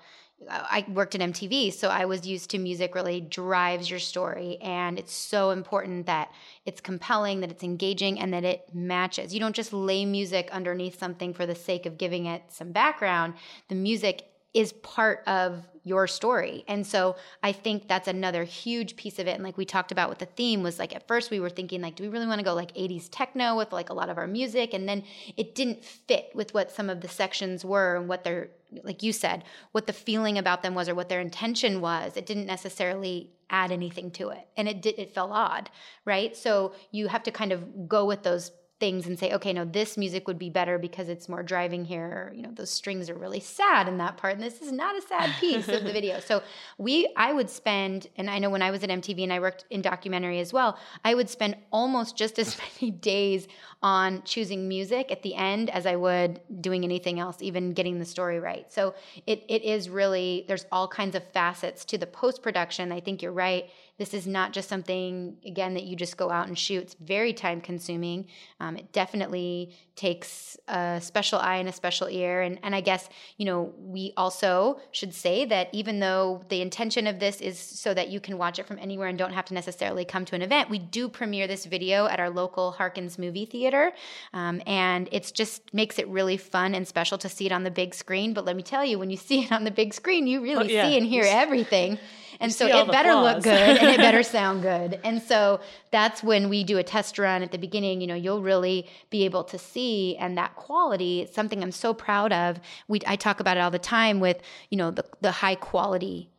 I 0.49 0.85
worked 0.87 1.15
at 1.15 1.21
MTV, 1.21 1.73
so 1.73 1.89
I 1.89 2.05
was 2.05 2.25
used 2.25 2.49
to 2.51 2.57
music 2.57 2.95
really 2.95 3.21
drives 3.21 3.89
your 3.89 3.99
story. 3.99 4.57
And 4.61 4.99
it's 4.99 5.13
so 5.13 5.51
important 5.51 6.05
that 6.05 6.31
it's 6.65 6.81
compelling, 6.81 7.41
that 7.41 7.51
it's 7.51 7.63
engaging, 7.63 8.19
and 8.19 8.33
that 8.33 8.43
it 8.43 8.67
matches. 8.73 9.33
You 9.33 9.39
don't 9.39 9.55
just 9.55 9.73
lay 9.73 10.05
music 10.05 10.49
underneath 10.51 10.99
something 10.99 11.33
for 11.33 11.45
the 11.45 11.55
sake 11.55 11.85
of 11.85 11.97
giving 11.97 12.25
it 12.25 12.43
some 12.49 12.71
background. 12.71 13.35
The 13.69 13.75
music 13.75 14.27
is 14.53 14.73
part 14.73 15.23
of 15.27 15.63
your 15.83 16.07
story. 16.07 16.63
And 16.67 16.85
so 16.87 17.15
I 17.41 17.51
think 17.51 17.87
that's 17.87 18.07
another 18.07 18.43
huge 18.43 18.95
piece 18.95 19.19
of 19.19 19.27
it. 19.27 19.35
And 19.35 19.43
like 19.43 19.57
we 19.57 19.65
talked 19.65 19.91
about 19.91 20.09
with 20.09 20.19
the 20.19 20.25
theme 20.25 20.63
was 20.63 20.79
like 20.79 20.95
at 20.95 21.07
first 21.07 21.29
we 21.29 21.39
were 21.39 21.49
thinking 21.49 21.81
like, 21.81 21.95
do 21.95 22.03
we 22.03 22.09
really 22.09 22.27
want 22.27 22.39
to 22.39 22.45
go 22.45 22.53
like 22.53 22.73
80s 22.73 23.09
techno 23.11 23.57
with 23.57 23.73
like 23.73 23.89
a 23.89 23.93
lot 23.93 24.09
of 24.09 24.17
our 24.17 24.27
music? 24.27 24.73
And 24.73 24.87
then 24.87 25.03
it 25.35 25.55
didn't 25.55 25.83
fit 25.83 26.31
with 26.33 26.53
what 26.53 26.71
some 26.71 26.89
of 26.89 27.01
the 27.01 27.07
sections 27.07 27.65
were 27.65 27.97
and 27.97 28.07
what 28.07 28.23
they're 28.23 28.49
like 28.83 29.03
you 29.03 29.13
said, 29.13 29.43
what 29.71 29.85
the 29.85 29.93
feeling 29.93 30.39
about 30.39 30.63
them 30.63 30.73
was 30.73 30.89
or 30.89 30.95
what 30.95 31.07
their 31.07 31.21
intention 31.21 31.79
was. 31.79 32.17
It 32.17 32.25
didn't 32.25 32.47
necessarily 32.47 33.29
add 33.49 33.71
anything 33.71 34.09
to 34.11 34.29
it. 34.29 34.47
And 34.57 34.67
it 34.67 34.81
did 34.81 34.97
it 34.97 35.13
felt 35.13 35.31
odd, 35.31 35.69
right? 36.05 36.35
So 36.35 36.73
you 36.91 37.07
have 37.07 37.23
to 37.23 37.31
kind 37.31 37.51
of 37.51 37.87
go 37.87 38.05
with 38.05 38.23
those 38.23 38.51
things 38.83 39.07
and 39.07 39.17
say, 39.17 39.31
okay, 39.31 39.53
no, 39.53 39.63
this 39.63 39.95
music 39.95 40.27
would 40.27 40.37
be 40.37 40.49
better 40.49 40.77
because 40.77 41.07
it's 41.07 41.29
more 41.29 41.41
driving 41.41 41.85
here. 41.85 42.33
You 42.35 42.41
know, 42.41 42.51
those 42.51 42.69
strings 42.69 43.09
are 43.09 43.15
really 43.15 43.39
sad 43.39 43.87
in 43.87 43.97
that 43.99 44.17
part, 44.17 44.33
and 44.33 44.43
this 44.43 44.61
is 44.61 44.73
not 44.73 44.97
a 44.97 45.01
sad 45.01 45.29
piece 45.39 45.69
of 45.69 45.85
the 45.85 45.93
video. 45.99 46.19
So 46.19 46.43
we, 46.77 47.09
I 47.15 47.31
would 47.31 47.49
spend, 47.49 48.07
and 48.17 48.29
I 48.29 48.39
know 48.39 48.49
when 48.49 48.61
I 48.61 48.71
was 48.71 48.83
at 48.83 48.89
MTV 48.89 49.23
and 49.23 49.31
I 49.31 49.39
worked 49.39 49.63
in 49.69 49.81
documentary 49.81 50.39
as 50.39 50.51
well, 50.51 50.77
I 51.05 51.15
would 51.15 51.29
spend 51.29 51.55
almost 51.71 52.17
just 52.17 52.37
as 52.37 52.57
many 52.81 52.91
days 52.91 53.47
on 53.81 54.21
choosing 54.23 54.67
music 54.67 55.13
at 55.13 55.23
the 55.23 55.33
end 55.35 55.69
as 55.69 55.85
I 55.85 55.95
would 55.95 56.41
doing 56.59 56.83
anything 56.83 57.21
else, 57.21 57.37
even 57.41 57.71
getting 57.71 57.99
the 57.99 58.05
story 58.05 58.41
right. 58.41 58.69
So 58.69 58.95
it 59.25 59.45
it 59.47 59.63
is 59.63 59.89
really 59.89 60.43
there's 60.49 60.65
all 60.73 60.89
kinds 60.89 61.15
of 61.15 61.23
facets 61.31 61.85
to 61.85 61.97
the 61.97 62.07
post 62.07 62.41
production. 62.43 62.91
I 62.91 62.99
think 62.99 63.21
you're 63.21 63.31
right 63.31 63.69
this 63.99 64.13
is 64.15 64.25
not 64.25 64.53
just 64.53 64.67
something, 64.69 65.37
again, 65.45 65.75
that 65.75 65.83
you 65.83 65.95
just 65.95 66.17
go 66.17 66.31
out 66.31 66.47
and 66.47 66.57
shoot. 66.57 66.81
It's 66.81 66.95
very 66.95 67.31
time 67.31 67.61
consuming. 67.61 68.25
Um, 68.59 68.75
it 68.75 68.91
definitely 68.91 69.75
takes 69.95 70.57
a 70.67 70.99
special 70.99 71.37
eye 71.37 71.57
and 71.57 71.69
a 71.69 71.71
special 71.71 72.07
ear. 72.09 72.41
And, 72.41 72.59
and 72.63 72.73
I 72.73 72.81
guess, 72.81 73.07
you 73.37 73.45
know, 73.45 73.71
we 73.77 74.11
also 74.17 74.79
should 74.91 75.13
say 75.13 75.45
that 75.45 75.69
even 75.73 75.99
though 75.99 76.43
the 76.49 76.61
intention 76.61 77.05
of 77.05 77.19
this 77.19 77.39
is 77.39 77.59
so 77.59 77.93
that 77.93 78.09
you 78.09 78.19
can 78.19 78.39
watch 78.39 78.57
it 78.57 78.65
from 78.65 78.79
anywhere 78.79 79.07
and 79.09 79.17
don't 79.17 79.33
have 79.33 79.45
to 79.45 79.53
necessarily 79.53 80.05
come 80.05 80.25
to 80.25 80.35
an 80.35 80.41
event, 80.41 80.71
we 80.71 80.79
do 80.79 81.07
premiere 81.07 81.45
this 81.45 81.65
video 81.65 82.07
at 82.07 82.19
our 82.19 82.31
local 82.31 82.71
Harkins 82.71 83.19
movie 83.19 83.45
theater. 83.45 83.91
Um, 84.33 84.61
and 84.65 85.07
it's 85.11 85.31
just 85.31 85.71
makes 85.71 85.99
it 85.99 86.07
really 86.07 86.37
fun 86.37 86.73
and 86.73 86.87
special 86.87 87.19
to 87.19 87.29
see 87.29 87.45
it 87.45 87.51
on 87.51 87.61
the 87.63 87.71
big 87.71 87.93
screen. 87.93 88.33
But 88.33 88.45
let 88.45 88.55
me 88.55 88.63
tell 88.63 88.83
you, 88.83 88.97
when 88.97 89.11
you 89.11 89.17
see 89.29 89.43
it 89.43 89.51
on 89.51 89.65
the 89.65 89.71
big 89.71 89.93
screen, 89.93 90.25
you 90.25 90.41
really 90.41 90.65
Oh, 90.65 90.67
yeah. 90.75 90.87
see 90.89 90.97
and 90.97 91.05
hear 91.05 91.25
everything. 91.27 91.99
And 92.43 92.53
so 92.53 92.67
it 92.67 92.91
better 92.91 93.15
look 93.15 93.41
good 93.41 93.77
and 93.77 93.89
it 93.89 93.97
better 93.97 94.21
sound 94.37 94.61
good. 94.61 94.99
And 95.03 95.21
so 95.21 95.61
that's 95.91 96.21
when 96.21 96.49
we 96.49 96.63
do 96.65 96.77
a 96.77 96.83
test 96.83 97.17
run 97.17 97.41
at 97.41 97.51
the 97.51 97.57
beginning, 97.57 98.01
you 98.01 98.07
know, 98.07 98.15
you'll 98.15 98.41
really 98.41 98.85
be 99.09 99.23
able 99.23 99.45
to 99.45 99.57
see 99.57 100.17
and 100.17 100.37
that 100.37 100.55
quality, 100.55 101.21
it's 101.21 101.33
something 101.33 101.63
I'm 101.63 101.71
so 101.71 101.93
proud 101.93 102.33
of. 102.33 102.59
We 102.89 102.99
I 103.07 103.15
talk 103.15 103.39
about 103.39 103.55
it 103.55 103.61
all 103.61 103.71
the 103.71 103.79
time 103.79 104.19
with, 104.19 104.41
you 104.69 104.77
know, 104.77 104.91
the 104.91 105.05
the 105.21 105.31
high 105.31 105.55
quality, 105.55 106.29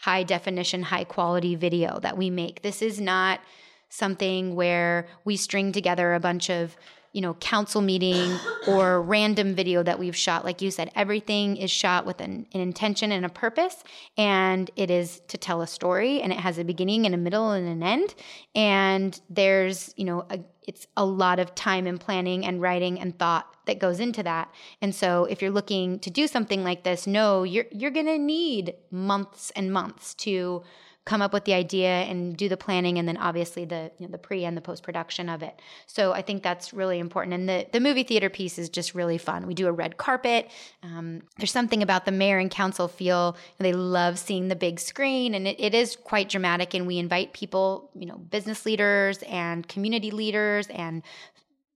high 0.00 0.24
definition, 0.24 0.82
high 0.82 1.04
quality 1.04 1.54
video 1.54 2.00
that 2.00 2.18
we 2.18 2.28
make. 2.28 2.62
This 2.62 2.82
is 2.82 3.00
not 3.00 3.40
something 3.88 4.56
where 4.56 5.06
we 5.24 5.36
string 5.36 5.70
together 5.70 6.14
a 6.14 6.20
bunch 6.20 6.50
of 6.50 6.76
you 7.12 7.20
know 7.20 7.34
council 7.34 7.80
meeting 7.80 8.38
or 8.66 9.02
random 9.16 9.54
video 9.54 9.82
that 9.82 9.98
we've 9.98 10.16
shot. 10.16 10.44
Like 10.44 10.62
you 10.62 10.70
said 10.70 10.90
everything 10.94 11.56
is 11.56 11.70
shot 11.70 12.06
with 12.06 12.20
an, 12.20 12.46
an 12.52 12.60
intention 12.60 13.12
and 13.12 13.24
a 13.24 13.28
purpose 13.28 13.82
and 14.16 14.70
it 14.76 14.90
is 14.90 15.20
to 15.28 15.38
tell 15.38 15.62
a 15.62 15.66
story 15.66 16.20
and 16.20 16.32
it 16.32 16.40
has 16.40 16.58
a 16.58 16.64
beginning 16.64 17.06
and 17.06 17.14
a 17.14 17.18
middle 17.18 17.50
and 17.50 17.68
an 17.68 17.82
end. 17.82 18.14
And 18.54 19.18
there's 19.28 19.94
you 19.96 20.04
know 20.04 20.26
a, 20.30 20.40
it's 20.66 20.86
a 20.96 21.04
lot 21.04 21.38
of 21.38 21.54
time 21.54 21.86
and 21.86 22.00
planning 22.00 22.46
and 22.46 22.62
writing 22.62 23.00
and 23.00 23.18
thought 23.18 23.46
that 23.66 23.78
goes 23.78 24.00
into 24.00 24.22
that. 24.22 24.52
And 24.80 24.94
so 24.94 25.24
if 25.24 25.42
you're 25.42 25.50
looking 25.50 25.98
to 26.00 26.10
do 26.10 26.26
something 26.26 26.64
like 26.64 26.84
this 26.84 27.06
no 27.06 27.42
you're 27.42 27.66
you're 27.70 27.90
going 27.90 28.06
to 28.06 28.18
need 28.18 28.74
months 28.90 29.52
and 29.54 29.72
months 29.72 30.14
to 30.14 30.62
come 31.04 31.20
up 31.20 31.32
with 31.32 31.44
the 31.44 31.52
idea 31.52 31.88
and 32.02 32.36
do 32.36 32.48
the 32.48 32.56
planning 32.56 32.96
and 32.98 33.08
then 33.08 33.16
obviously 33.16 33.64
the 33.64 33.90
you 33.98 34.06
know, 34.06 34.12
the 34.12 34.18
pre 34.18 34.44
and 34.44 34.56
the 34.56 34.60
post 34.60 34.82
production 34.82 35.28
of 35.28 35.42
it. 35.42 35.60
So 35.86 36.12
I 36.12 36.22
think 36.22 36.42
that's 36.42 36.72
really 36.72 36.98
important. 37.00 37.34
And 37.34 37.48
the 37.48 37.66
the 37.72 37.80
movie 37.80 38.04
theater 38.04 38.30
piece 38.30 38.58
is 38.58 38.68
just 38.68 38.94
really 38.94 39.18
fun. 39.18 39.46
We 39.46 39.54
do 39.54 39.66
a 39.66 39.72
red 39.72 39.96
carpet. 39.96 40.50
Um, 40.82 41.22
there's 41.38 41.50
something 41.50 41.82
about 41.82 42.04
the 42.04 42.12
mayor 42.12 42.38
and 42.38 42.50
council 42.50 42.86
feel 42.86 43.36
they 43.58 43.72
love 43.72 44.18
seeing 44.18 44.48
the 44.48 44.56
big 44.56 44.78
screen 44.78 45.34
and 45.34 45.48
it, 45.48 45.56
it 45.58 45.74
is 45.74 45.96
quite 45.96 46.28
dramatic. 46.28 46.74
And 46.74 46.86
we 46.86 46.98
invite 46.98 47.32
people, 47.32 47.90
you 47.94 48.06
know, 48.06 48.16
business 48.16 48.64
leaders 48.64 49.22
and 49.24 49.66
community 49.66 50.12
leaders 50.12 50.68
and 50.68 51.02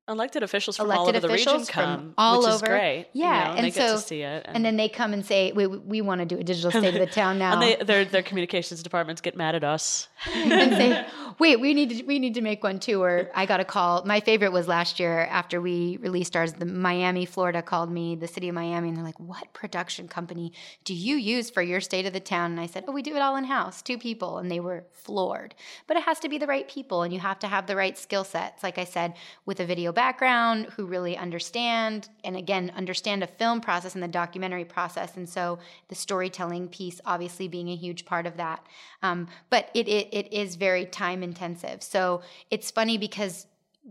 Elected 0.09 0.45
officials 0.45 0.77
from 0.77 0.87
elected 0.87 1.01
all 1.01 1.09
over 1.09 1.21
the 1.21 1.29
region 1.29 1.65
come, 1.67 2.15
all 2.17 2.39
which 2.39 2.47
over. 2.47 2.55
is 2.55 2.63
great. 2.63 3.07
you 3.13 3.25
Yeah, 3.25 3.45
know, 3.49 3.51
and 3.55 3.67
they 3.67 3.71
get 3.73 3.91
to 3.91 3.99
see 3.99 4.23
it, 4.23 4.47
and 4.49 4.65
then 4.65 4.77
they 4.77 4.89
come 4.89 5.13
and 5.13 5.27
say, 5.27 5.51
"We 5.53 5.67
we 5.67 6.01
want 6.01 6.21
to 6.21 6.25
do 6.27 6.39
a 6.39 6.45
digital 6.45 6.71
state 6.71 6.95
of 6.95 7.01
the 7.01 7.07
town 7.13 7.39
now." 7.41 7.53
and 7.55 7.63
they, 7.63 7.75
their 7.77 8.05
their 8.05 8.23
communications 8.23 8.85
departments 8.85 9.21
get 9.21 9.37
mad 9.37 9.57
at 9.57 9.65
us. 9.65 10.07
and 10.33 10.73
say, 10.75 11.05
"Wait, 11.41 11.59
we 11.59 11.75
need 11.75 11.91
to 11.91 12.03
we 12.05 12.21
need 12.21 12.35
to 12.35 12.41
make 12.41 12.63
one 12.63 12.79
too." 12.79 13.03
Or 13.03 13.33
I 13.35 13.47
got 13.47 13.59
a 13.59 13.65
call. 13.65 14.05
My 14.05 14.21
favorite 14.21 14.53
was 14.53 14.69
last 14.69 15.01
year 15.01 15.27
after 15.29 15.61
we 15.61 15.97
released 15.97 16.37
ours. 16.37 16.53
The 16.53 16.67
Miami, 16.67 17.27
Florida, 17.27 17.61
called 17.61 17.91
me, 17.91 18.15
the 18.15 18.29
city 18.29 18.49
of 18.49 18.55
Miami, 18.55 18.89
and 18.91 18.97
they're 18.97 19.05
like, 19.05 19.19
"What 19.19 19.53
production 19.55 20.07
company 20.07 20.53
do 20.85 20.95
you 20.95 21.17
use 21.17 21.51
for 21.51 21.63
your 21.63 21.81
state 21.81 22.07
of 22.07 22.13
the 22.13 22.21
town?" 22.21 22.53
And 22.53 22.61
I 22.61 22.67
said, 22.67 22.85
"Oh, 22.87 22.93
we 22.93 23.03
do 23.03 23.17
it 23.17 23.21
all 23.23 23.35
in 23.35 23.43
house, 23.43 23.83
two 23.83 23.99
people," 23.99 24.39
and 24.39 24.53
they 24.53 24.61
were 24.61 24.85
floored. 24.93 25.57
But 25.89 25.97
it 25.97 26.05
has 26.05 26.21
to 26.21 26.29
be 26.29 26.39
the 26.39 26.47
right 26.47 26.69
people, 26.69 27.03
and 27.03 27.13
you 27.13 27.19
have 27.19 27.41
to 27.41 27.49
have 27.49 27.67
the 27.67 27.75
right 27.75 27.99
skill 27.99 28.23
sets. 28.23 28.63
Like 28.63 28.79
I 28.79 28.85
said, 28.85 29.15
with 29.45 29.59
a 29.59 29.67
video 29.67 29.93
background, 29.97 30.67
who 30.77 30.87
really 30.87 31.17
understand, 31.17 32.09
and 32.23 32.37
again, 32.37 32.71
understand 32.77 33.25
a 33.25 33.27
film 33.27 33.61
process 33.61 33.95
and 33.95 34.03
the 34.03 34.09
documentary 34.09 34.65
process, 34.65 35.17
and 35.17 35.29
so 35.29 35.59
the 35.89 35.97
storytelling 35.97 36.69
piece, 36.69 37.01
obviously, 37.05 37.49
being 37.49 37.71
a 37.71 37.75
huge 37.75 38.05
part 38.05 38.27
of 38.27 38.37
that. 38.37 38.65
Um, 39.03 39.27
but 39.51 39.71
it, 39.75 39.89
it 39.89 40.09
it 40.13 40.33
is 40.33 40.55
very 40.55 40.87
time 40.87 41.25
intensive. 41.25 41.83
So 41.83 42.21
it's 42.51 42.71
funny 42.71 42.99
because 42.99 43.47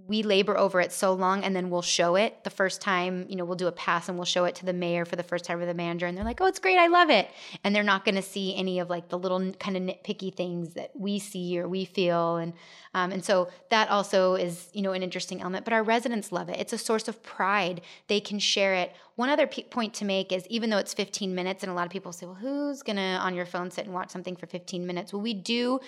we 0.07 0.23
labor 0.23 0.57
over 0.57 0.81
it 0.81 0.91
so 0.91 1.13
long 1.13 1.43
and 1.43 1.55
then 1.55 1.69
we'll 1.69 1.81
show 1.81 2.15
it 2.15 2.43
the 2.43 2.49
first 2.49 2.81
time 2.81 3.25
you 3.29 3.35
know 3.35 3.45
we'll 3.45 3.55
do 3.55 3.67
a 3.67 3.71
pass 3.71 4.09
and 4.09 4.17
we'll 4.17 4.25
show 4.25 4.43
it 4.43 4.53
to 4.53 4.65
the 4.65 4.73
mayor 4.73 5.05
for 5.05 5.15
the 5.15 5.23
first 5.23 5.45
time 5.45 5.57
with 5.57 5.69
the 5.69 5.73
manager 5.73 6.05
and 6.05 6.17
they're 6.17 6.25
like 6.25 6.41
oh 6.41 6.45
it's 6.45 6.59
great 6.59 6.77
i 6.77 6.87
love 6.87 7.09
it. 7.09 7.29
And 7.63 7.73
they're 7.73 7.83
not 7.83 8.03
going 8.03 8.15
to 8.15 8.21
see 8.21 8.55
any 8.55 8.79
of 8.79 8.89
like 8.89 9.07
the 9.07 9.17
little 9.17 9.53
kind 9.53 9.77
of 9.77 9.83
nitpicky 9.83 10.35
things 10.35 10.73
that 10.73 10.91
we 10.95 11.17
see 11.19 11.57
or 11.57 11.69
we 11.69 11.85
feel 11.85 12.35
and 12.37 12.53
um, 12.93 13.11
and 13.11 13.25
so 13.25 13.49
that 13.69 13.89
also 13.89 14.35
is 14.35 14.69
you 14.73 14.81
know 14.81 14.91
an 14.91 15.01
interesting 15.01 15.41
element 15.41 15.63
but 15.63 15.73
our 15.73 15.83
residents 15.83 16.31
love 16.31 16.49
it. 16.49 16.59
It's 16.59 16.73
a 16.73 16.77
source 16.77 17.07
of 17.07 17.23
pride. 17.23 17.81
They 18.07 18.19
can 18.19 18.39
share 18.39 18.73
it. 18.73 18.93
One 19.15 19.29
other 19.29 19.47
p- 19.47 19.63
point 19.63 19.93
to 19.95 20.05
make 20.05 20.33
is 20.33 20.45
even 20.47 20.69
though 20.69 20.77
it's 20.77 20.93
15 20.93 21.33
minutes 21.33 21.63
and 21.63 21.71
a 21.71 21.75
lot 21.75 21.85
of 21.85 21.91
people 21.91 22.11
say 22.11 22.25
well 22.25 22.35
who's 22.35 22.83
going 22.83 22.97
to 22.97 23.01
on 23.01 23.33
your 23.33 23.45
phone 23.45 23.71
sit 23.71 23.85
and 23.85 23.93
watch 23.93 24.09
something 24.09 24.35
for 24.35 24.45
15 24.45 24.85
minutes? 24.85 25.13
Well 25.13 25.21
we 25.21 25.33
do 25.33 25.79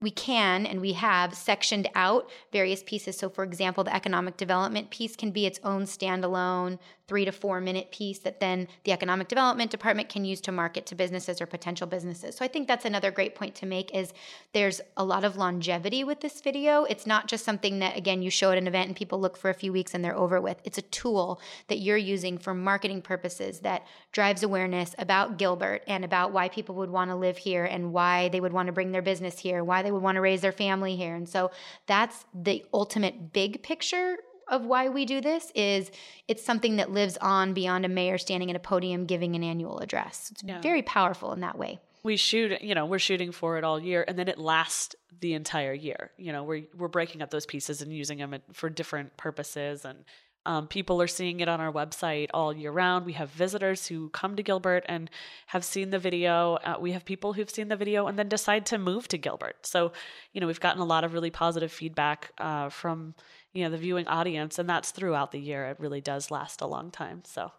we 0.00 0.10
can 0.10 0.66
and 0.66 0.80
we 0.80 0.92
have 0.92 1.34
sectioned 1.34 1.88
out 1.94 2.30
various 2.52 2.82
pieces. 2.82 3.16
So, 3.16 3.30
for 3.30 3.44
example, 3.44 3.84
the 3.84 3.94
economic 3.94 4.36
development 4.36 4.90
piece 4.90 5.16
can 5.16 5.30
be 5.30 5.46
its 5.46 5.58
own 5.64 5.84
standalone 5.84 6.78
three 7.08 7.24
to 7.24 7.32
four 7.32 7.60
minute 7.60 7.92
piece 7.92 8.18
that 8.18 8.40
then 8.40 8.66
the 8.84 8.92
economic 8.92 9.28
development 9.28 9.70
department 9.70 10.08
can 10.08 10.24
use 10.24 10.40
to 10.40 10.50
market 10.50 10.86
to 10.86 10.94
businesses 10.94 11.40
or 11.40 11.46
potential 11.46 11.86
businesses. 11.86 12.36
So 12.36 12.44
I 12.44 12.48
think 12.48 12.66
that's 12.66 12.84
another 12.84 13.10
great 13.10 13.34
point 13.34 13.54
to 13.56 13.66
make 13.66 13.94
is 13.94 14.12
there's 14.52 14.80
a 14.96 15.04
lot 15.04 15.24
of 15.24 15.36
longevity 15.36 16.02
with 16.02 16.20
this 16.20 16.40
video. 16.40 16.84
It's 16.84 17.06
not 17.06 17.28
just 17.28 17.44
something 17.44 17.78
that 17.78 17.96
again 17.96 18.22
you 18.22 18.30
show 18.30 18.50
at 18.50 18.58
an 18.58 18.66
event 18.66 18.88
and 18.88 18.96
people 18.96 19.20
look 19.20 19.36
for 19.36 19.50
a 19.50 19.54
few 19.54 19.72
weeks 19.72 19.94
and 19.94 20.04
they're 20.04 20.16
over 20.16 20.40
with. 20.40 20.60
It's 20.64 20.78
a 20.78 20.82
tool 20.82 21.40
that 21.68 21.78
you're 21.78 21.96
using 21.96 22.38
for 22.38 22.54
marketing 22.54 23.02
purposes 23.02 23.60
that 23.60 23.86
drives 24.10 24.42
awareness 24.42 24.94
about 24.98 25.38
Gilbert 25.38 25.84
and 25.86 26.04
about 26.04 26.32
why 26.32 26.48
people 26.48 26.74
would 26.76 26.90
want 26.90 27.10
to 27.10 27.16
live 27.16 27.38
here 27.38 27.64
and 27.64 27.92
why 27.92 28.28
they 28.30 28.40
would 28.40 28.52
want 28.52 28.66
to 28.66 28.72
bring 28.72 28.90
their 28.90 29.02
business 29.02 29.38
here, 29.38 29.62
why 29.62 29.82
they 29.86 29.92
would 29.92 30.02
want 30.02 30.16
to 30.16 30.20
raise 30.20 30.40
their 30.40 30.52
family 30.52 30.96
here. 30.96 31.14
And 31.14 31.28
so 31.28 31.52
that's 31.86 32.26
the 32.34 32.64
ultimate 32.74 33.32
big 33.32 33.62
picture 33.62 34.16
of 34.48 34.64
why 34.64 34.88
we 34.88 35.04
do 35.04 35.20
this 35.20 35.52
is 35.54 35.90
it's 36.28 36.42
something 36.42 36.76
that 36.76 36.90
lives 36.90 37.16
on 37.20 37.52
beyond 37.52 37.84
a 37.84 37.88
mayor 37.88 38.18
standing 38.18 38.50
at 38.50 38.56
a 38.56 38.60
podium 38.60 39.06
giving 39.06 39.36
an 39.36 39.44
annual 39.44 39.78
address. 39.78 40.30
It's 40.32 40.42
yeah. 40.44 40.60
very 40.60 40.82
powerful 40.82 41.32
in 41.32 41.40
that 41.40 41.56
way. 41.56 41.78
We 42.02 42.16
shoot, 42.16 42.60
you 42.62 42.74
know, 42.74 42.86
we're 42.86 42.98
shooting 42.98 43.32
for 43.32 43.58
it 43.58 43.64
all 43.64 43.80
year 43.80 44.04
and 44.06 44.18
then 44.18 44.28
it 44.28 44.38
lasts 44.38 44.94
the 45.20 45.34
entire 45.34 45.72
year. 45.72 46.10
You 46.16 46.32
know, 46.32 46.44
we're 46.44 46.64
we're 46.76 46.88
breaking 46.88 47.22
up 47.22 47.30
those 47.30 47.46
pieces 47.46 47.82
and 47.82 47.92
using 47.92 48.18
them 48.18 48.34
for 48.52 48.68
different 48.68 49.16
purposes 49.16 49.84
and 49.84 50.04
um, 50.46 50.68
people 50.68 51.02
are 51.02 51.06
seeing 51.06 51.40
it 51.40 51.48
on 51.48 51.60
our 51.60 51.72
website 51.72 52.28
all 52.32 52.52
year 52.52 52.70
round. 52.70 53.04
We 53.04 53.14
have 53.14 53.30
visitors 53.30 53.86
who 53.86 54.08
come 54.10 54.36
to 54.36 54.42
Gilbert 54.42 54.84
and 54.88 55.10
have 55.48 55.64
seen 55.64 55.90
the 55.90 55.98
video. 55.98 56.54
Uh, 56.56 56.76
we 56.80 56.92
have 56.92 57.04
people 57.04 57.32
who've 57.32 57.50
seen 57.50 57.68
the 57.68 57.76
video 57.76 58.06
and 58.06 58.18
then 58.18 58.28
decide 58.28 58.64
to 58.66 58.78
move 58.78 59.08
to 59.08 59.18
Gilbert. 59.18 59.66
So, 59.66 59.92
you 60.32 60.40
know, 60.40 60.46
we've 60.46 60.60
gotten 60.60 60.80
a 60.80 60.86
lot 60.86 61.04
of 61.04 61.12
really 61.12 61.30
positive 61.30 61.72
feedback 61.72 62.30
uh, 62.38 62.68
from 62.68 63.14
you 63.56 63.64
know 63.64 63.70
the 63.70 63.78
viewing 63.78 64.06
audience 64.06 64.58
and 64.58 64.68
that's 64.68 64.90
throughout 64.90 65.32
the 65.32 65.40
year 65.40 65.64
it 65.64 65.80
really 65.80 66.02
does 66.02 66.30
last 66.30 66.60
a 66.60 66.66
long 66.66 66.90
time 66.90 67.22
so 67.24 67.50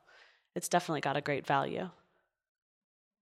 it's 0.55 0.69
definitely 0.69 1.01
got 1.01 1.17
a 1.17 1.21
great 1.21 1.47
value 1.47 1.89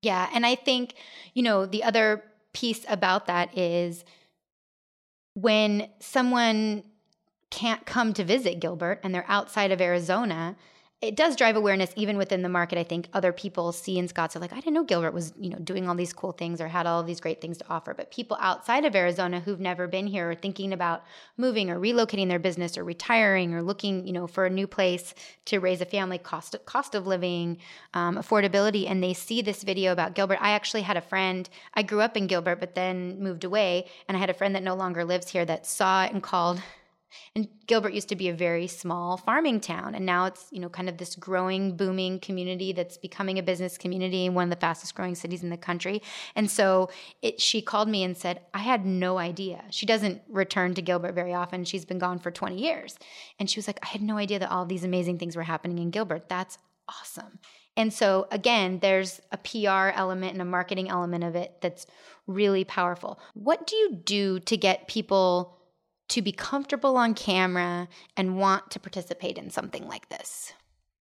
yeah 0.01 0.29
and 0.33 0.45
i 0.45 0.55
think 0.55 0.95
you 1.33 1.41
know 1.41 1.65
the 1.65 1.83
other 1.83 2.21
piece 2.51 2.85
about 2.89 3.27
that 3.27 3.57
is 3.57 4.03
when 5.35 5.89
someone 5.99 6.83
can't 7.49 7.85
come 7.85 8.13
to 8.13 8.23
visit 8.23 8.59
gilbert 8.59 8.99
and 9.03 9.13
they're 9.13 9.25
outside 9.27 9.71
of 9.71 9.81
arizona 9.81 10.55
it 11.01 11.15
does 11.15 11.35
drive 11.35 11.55
awareness 11.55 11.91
even 11.95 12.17
within 12.17 12.41
the 12.41 12.49
market. 12.49 12.79
I 12.79 12.83
think 12.83 13.09
other 13.13 13.33
people 13.33 13.71
see 13.71 13.97
in 13.97 14.07
Scotts 14.07 14.35
are 14.35 14.39
like 14.39 14.53
I 14.53 14.55
didn't 14.55 14.73
know 14.73 14.83
Gilbert 14.83 15.13
was 15.13 15.33
you 15.37 15.49
know 15.49 15.57
doing 15.57 15.87
all 15.87 15.95
these 15.95 16.13
cool 16.13 16.31
things 16.31 16.61
or 16.61 16.67
had 16.67 16.87
all 16.87 17.03
these 17.03 17.19
great 17.19 17.41
things 17.41 17.57
to 17.57 17.65
offer. 17.69 17.93
But 17.93 18.11
people 18.11 18.37
outside 18.39 18.85
of 18.85 18.95
Arizona 18.95 19.39
who've 19.41 19.59
never 19.59 19.87
been 19.87 20.07
here 20.07 20.31
or 20.31 20.35
thinking 20.35 20.71
about 20.71 21.03
moving 21.37 21.69
or 21.69 21.79
relocating 21.79 22.29
their 22.29 22.39
business 22.39 22.77
or 22.77 22.83
retiring 22.83 23.53
or 23.53 23.61
looking 23.61 24.07
you 24.07 24.13
know 24.13 24.25
for 24.25 24.45
a 24.45 24.49
new 24.49 24.67
place 24.67 25.13
to 25.45 25.59
raise 25.59 25.81
a 25.81 25.85
family, 25.85 26.17
cost 26.17 26.55
cost 26.65 26.95
of 26.95 27.05
living, 27.05 27.57
um, 27.93 28.15
affordability, 28.15 28.89
and 28.89 29.03
they 29.03 29.13
see 29.13 29.41
this 29.41 29.63
video 29.63 29.91
about 29.91 30.15
Gilbert. 30.15 30.39
I 30.41 30.51
actually 30.51 30.83
had 30.83 30.97
a 30.97 31.01
friend. 31.01 31.47
I 31.73 31.83
grew 31.83 32.01
up 32.01 32.15
in 32.15 32.27
Gilbert, 32.27 32.59
but 32.59 32.73
then 32.73 33.21
moved 33.21 33.43
away, 33.43 33.85
and 34.07 34.15
I 34.15 34.19
had 34.19 34.29
a 34.29 34.33
friend 34.33 34.55
that 34.55 34.63
no 34.63 34.75
longer 34.75 35.03
lives 35.03 35.29
here 35.29 35.45
that 35.45 35.65
saw 35.65 36.05
it 36.05 36.13
and 36.13 36.23
called 36.23 36.61
and 37.35 37.47
Gilbert 37.67 37.93
used 37.93 38.09
to 38.09 38.15
be 38.15 38.29
a 38.29 38.33
very 38.33 38.67
small 38.67 39.17
farming 39.17 39.59
town, 39.59 39.95
and 39.95 40.05
now 40.05 40.25
it's 40.25 40.47
you 40.51 40.59
know 40.59 40.69
kind 40.69 40.89
of 40.89 40.97
this 40.97 41.15
growing, 41.15 41.75
booming 41.75 42.19
community 42.19 42.73
that's 42.73 42.97
becoming 42.97 43.39
a 43.39 43.43
business 43.43 43.77
community 43.77 44.25
and 44.25 44.35
one 44.35 44.45
of 44.45 44.49
the 44.49 44.55
fastest 44.55 44.95
growing 44.95 45.15
cities 45.15 45.43
in 45.43 45.49
the 45.49 45.57
country. 45.57 46.01
And 46.35 46.49
so 46.49 46.89
it, 47.21 47.41
she 47.41 47.61
called 47.61 47.89
me 47.89 48.03
and 48.03 48.15
said, 48.15 48.41
"I 48.53 48.59
had 48.59 48.85
no 48.85 49.17
idea." 49.17 49.63
She 49.69 49.85
doesn't 49.85 50.21
return 50.29 50.73
to 50.75 50.81
Gilbert 50.81 51.13
very 51.13 51.33
often. 51.33 51.65
She's 51.65 51.85
been 51.85 51.99
gone 51.99 52.19
for 52.19 52.31
20 52.31 52.57
years, 52.57 52.97
and 53.39 53.49
she 53.49 53.59
was 53.59 53.67
like, 53.67 53.79
"I 53.83 53.87
had 53.87 54.01
no 54.01 54.17
idea 54.17 54.39
that 54.39 54.51
all 54.51 54.65
these 54.65 54.83
amazing 54.83 55.17
things 55.17 55.35
were 55.35 55.43
happening 55.43 55.79
in 55.79 55.91
Gilbert. 55.91 56.29
That's 56.29 56.57
awesome." 56.87 57.39
And 57.77 57.93
so 57.93 58.27
again, 58.31 58.79
there's 58.79 59.21
a 59.31 59.37
PR 59.37 59.89
element 59.93 60.33
and 60.33 60.41
a 60.41 60.45
marketing 60.45 60.89
element 60.89 61.23
of 61.23 61.35
it 61.35 61.57
that's 61.61 61.85
really 62.27 62.63
powerful. 62.63 63.19
What 63.33 63.67
do 63.67 63.75
you 63.75 63.95
do 63.95 64.39
to 64.41 64.57
get 64.57 64.87
people 64.87 65.54
to 66.09 66.21
be 66.21 66.31
comfortable 66.31 66.97
on 66.97 67.13
camera 67.13 67.87
and 68.15 68.37
want 68.37 68.71
to 68.71 68.79
participate 68.79 69.37
in 69.37 69.49
something 69.49 69.87
like 69.87 70.09
this? 70.09 70.53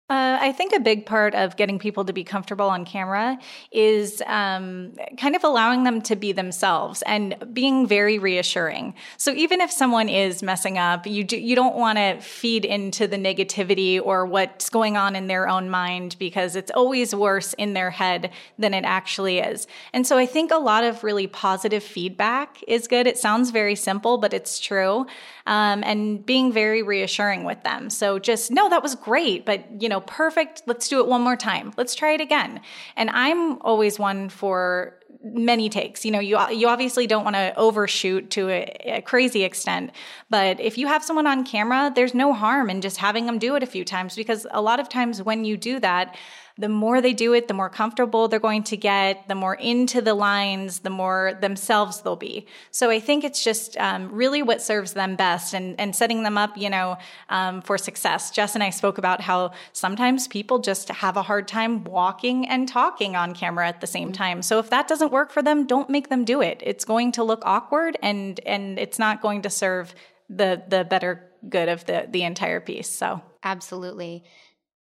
Uh, 0.08 0.38
I 0.40 0.52
think 0.52 0.72
a 0.72 0.78
big 0.78 1.04
part 1.04 1.34
of 1.34 1.56
getting 1.56 1.80
people 1.80 2.04
to 2.04 2.12
be 2.12 2.22
comfortable 2.22 2.68
on 2.68 2.84
camera 2.84 3.40
is 3.72 4.22
um, 4.26 4.92
kind 5.18 5.34
of 5.34 5.42
allowing 5.42 5.82
them 5.82 6.00
to 6.02 6.14
be 6.14 6.30
themselves 6.30 7.02
and 7.02 7.34
being 7.52 7.88
very 7.88 8.20
reassuring. 8.20 8.94
So 9.16 9.32
even 9.32 9.60
if 9.60 9.72
someone 9.72 10.08
is 10.08 10.44
messing 10.44 10.78
up, 10.78 11.08
you 11.08 11.24
do, 11.24 11.36
you 11.36 11.56
don't 11.56 11.74
want 11.74 11.98
to 11.98 12.20
feed 12.20 12.64
into 12.64 13.08
the 13.08 13.16
negativity 13.16 14.00
or 14.00 14.26
what's 14.26 14.70
going 14.70 14.96
on 14.96 15.16
in 15.16 15.26
their 15.26 15.48
own 15.48 15.70
mind 15.70 16.14
because 16.20 16.54
it's 16.54 16.70
always 16.70 17.12
worse 17.12 17.52
in 17.54 17.72
their 17.72 17.90
head 17.90 18.30
than 18.60 18.74
it 18.74 18.84
actually 18.84 19.40
is. 19.40 19.66
And 19.92 20.06
so 20.06 20.18
I 20.18 20.26
think 20.26 20.52
a 20.52 20.58
lot 20.58 20.84
of 20.84 21.02
really 21.02 21.26
positive 21.26 21.82
feedback 21.82 22.62
is 22.68 22.86
good. 22.86 23.08
It 23.08 23.18
sounds 23.18 23.50
very 23.50 23.74
simple, 23.74 24.18
but 24.18 24.32
it's 24.32 24.60
true. 24.60 25.06
Um, 25.46 25.85
and 25.85 26.26
being 26.26 26.52
very 26.52 26.82
reassuring 26.82 27.44
with 27.44 27.62
them. 27.62 27.88
So 27.88 28.18
just 28.18 28.50
no, 28.50 28.68
that 28.68 28.82
was 28.82 28.96
great, 28.96 29.46
but 29.46 29.80
you 29.80 29.88
know 29.88 30.00
perfect. 30.00 30.62
Let's 30.66 30.88
do 30.88 30.98
it 30.98 31.06
one 31.06 31.22
more 31.22 31.37
time. 31.37 31.72
Let's 31.76 31.94
try 31.94 32.12
it 32.12 32.20
again. 32.20 32.61
And 32.96 33.11
I'm 33.11 33.62
always 33.62 33.96
one 33.96 34.28
for 34.28 34.98
many 35.22 35.68
takes. 35.68 36.04
You 36.04 36.11
know, 36.11 36.20
you 36.20 36.38
you 36.50 36.68
obviously 36.68 37.06
don't 37.06 37.24
want 37.24 37.37
to 37.37 37.54
overshoot 37.56 38.30
to 38.30 38.48
a, 38.48 38.62
a, 38.85 39.02
crazy 39.02 39.44
extent, 39.44 39.90
but 40.30 40.61
if 40.61 40.78
you 40.78 40.87
have 40.87 41.04
someone 41.04 41.26
on 41.26 41.44
camera, 41.44 41.92
there's 41.94 42.14
no 42.14 42.32
harm 42.32 42.70
in 42.70 42.80
just 42.80 42.98
having 42.98 43.26
them 43.26 43.38
do 43.38 43.56
it 43.56 43.62
a 43.62 43.66
few 43.66 43.85
times 43.85 44.16
because 44.16 44.46
a 44.50 44.61
lot 44.61 44.80
of 44.80 44.88
times 44.88 45.22
when 45.22 45.44
you 45.44 45.56
do 45.56 45.80
that, 45.80 46.16
the 46.58 46.68
more 46.68 47.02
they 47.02 47.12
do 47.12 47.34
it, 47.34 47.48
the 47.48 47.54
more 47.54 47.68
comfortable 47.68 48.28
they're 48.28 48.40
going 48.40 48.62
to 48.62 48.76
get, 48.76 49.28
the 49.28 49.34
more 49.34 49.54
into 49.54 50.00
the 50.00 50.14
lines, 50.14 50.78
the 50.78 50.90
more 50.90 51.34
themselves 51.40 52.00
they'll 52.00 52.16
be. 52.16 52.46
So 52.70 52.88
I 52.88 52.98
think 52.98 53.24
it's 53.24 53.44
just 53.44 53.76
um, 53.76 54.10
really 54.10 54.42
what 54.42 54.62
serves 54.62 54.94
them 54.94 55.16
best 55.16 55.52
and, 55.52 55.78
and 55.78 55.94
setting 55.94 56.22
them 56.22 56.38
up, 56.38 56.56
you 56.56 56.70
know, 56.70 56.96
um, 57.28 57.60
for 57.60 57.76
success. 57.76 58.30
Jess 58.30 58.54
and 58.54 58.64
I 58.64 58.70
spoke 58.70 58.96
about 58.96 59.20
how 59.20 59.52
sometimes 59.72 60.28
people 60.28 60.58
just 60.58 60.88
have 60.88 61.18
a 61.18 61.22
hard 61.22 61.46
time 61.46 61.84
walking 61.84 62.48
and 62.48 62.66
talking 62.66 63.16
on 63.16 63.34
camera 63.34 63.68
at 63.68 63.82
the 63.82 63.86
same 63.86 64.12
time. 64.12 64.40
So 64.40 64.58
if 64.58 64.70
that 64.70 64.88
doesn't 64.88 65.12
work 65.12 65.30
for 65.30 65.42
them, 65.42 65.66
don't 65.66 65.90
make 65.90 66.08
them 66.08 66.24
do 66.24 66.40
it. 66.40 66.62
It's 66.64 66.86
going 66.86 67.12
to 67.12 67.24
look 67.24 67.42
awkward 67.44 67.98
and 68.02 68.40
and 68.46 68.78
it's 68.78 68.98
not 68.98 69.20
going 69.20 69.42
to 69.42 69.50
serve 69.50 69.94
the 70.30 70.62
the 70.68 70.84
better 70.84 71.30
good 71.48 71.68
of 71.68 71.84
the 71.84 72.06
the 72.10 72.22
entire 72.22 72.60
piece. 72.60 72.88
So 72.88 73.20
absolutely. 73.42 74.24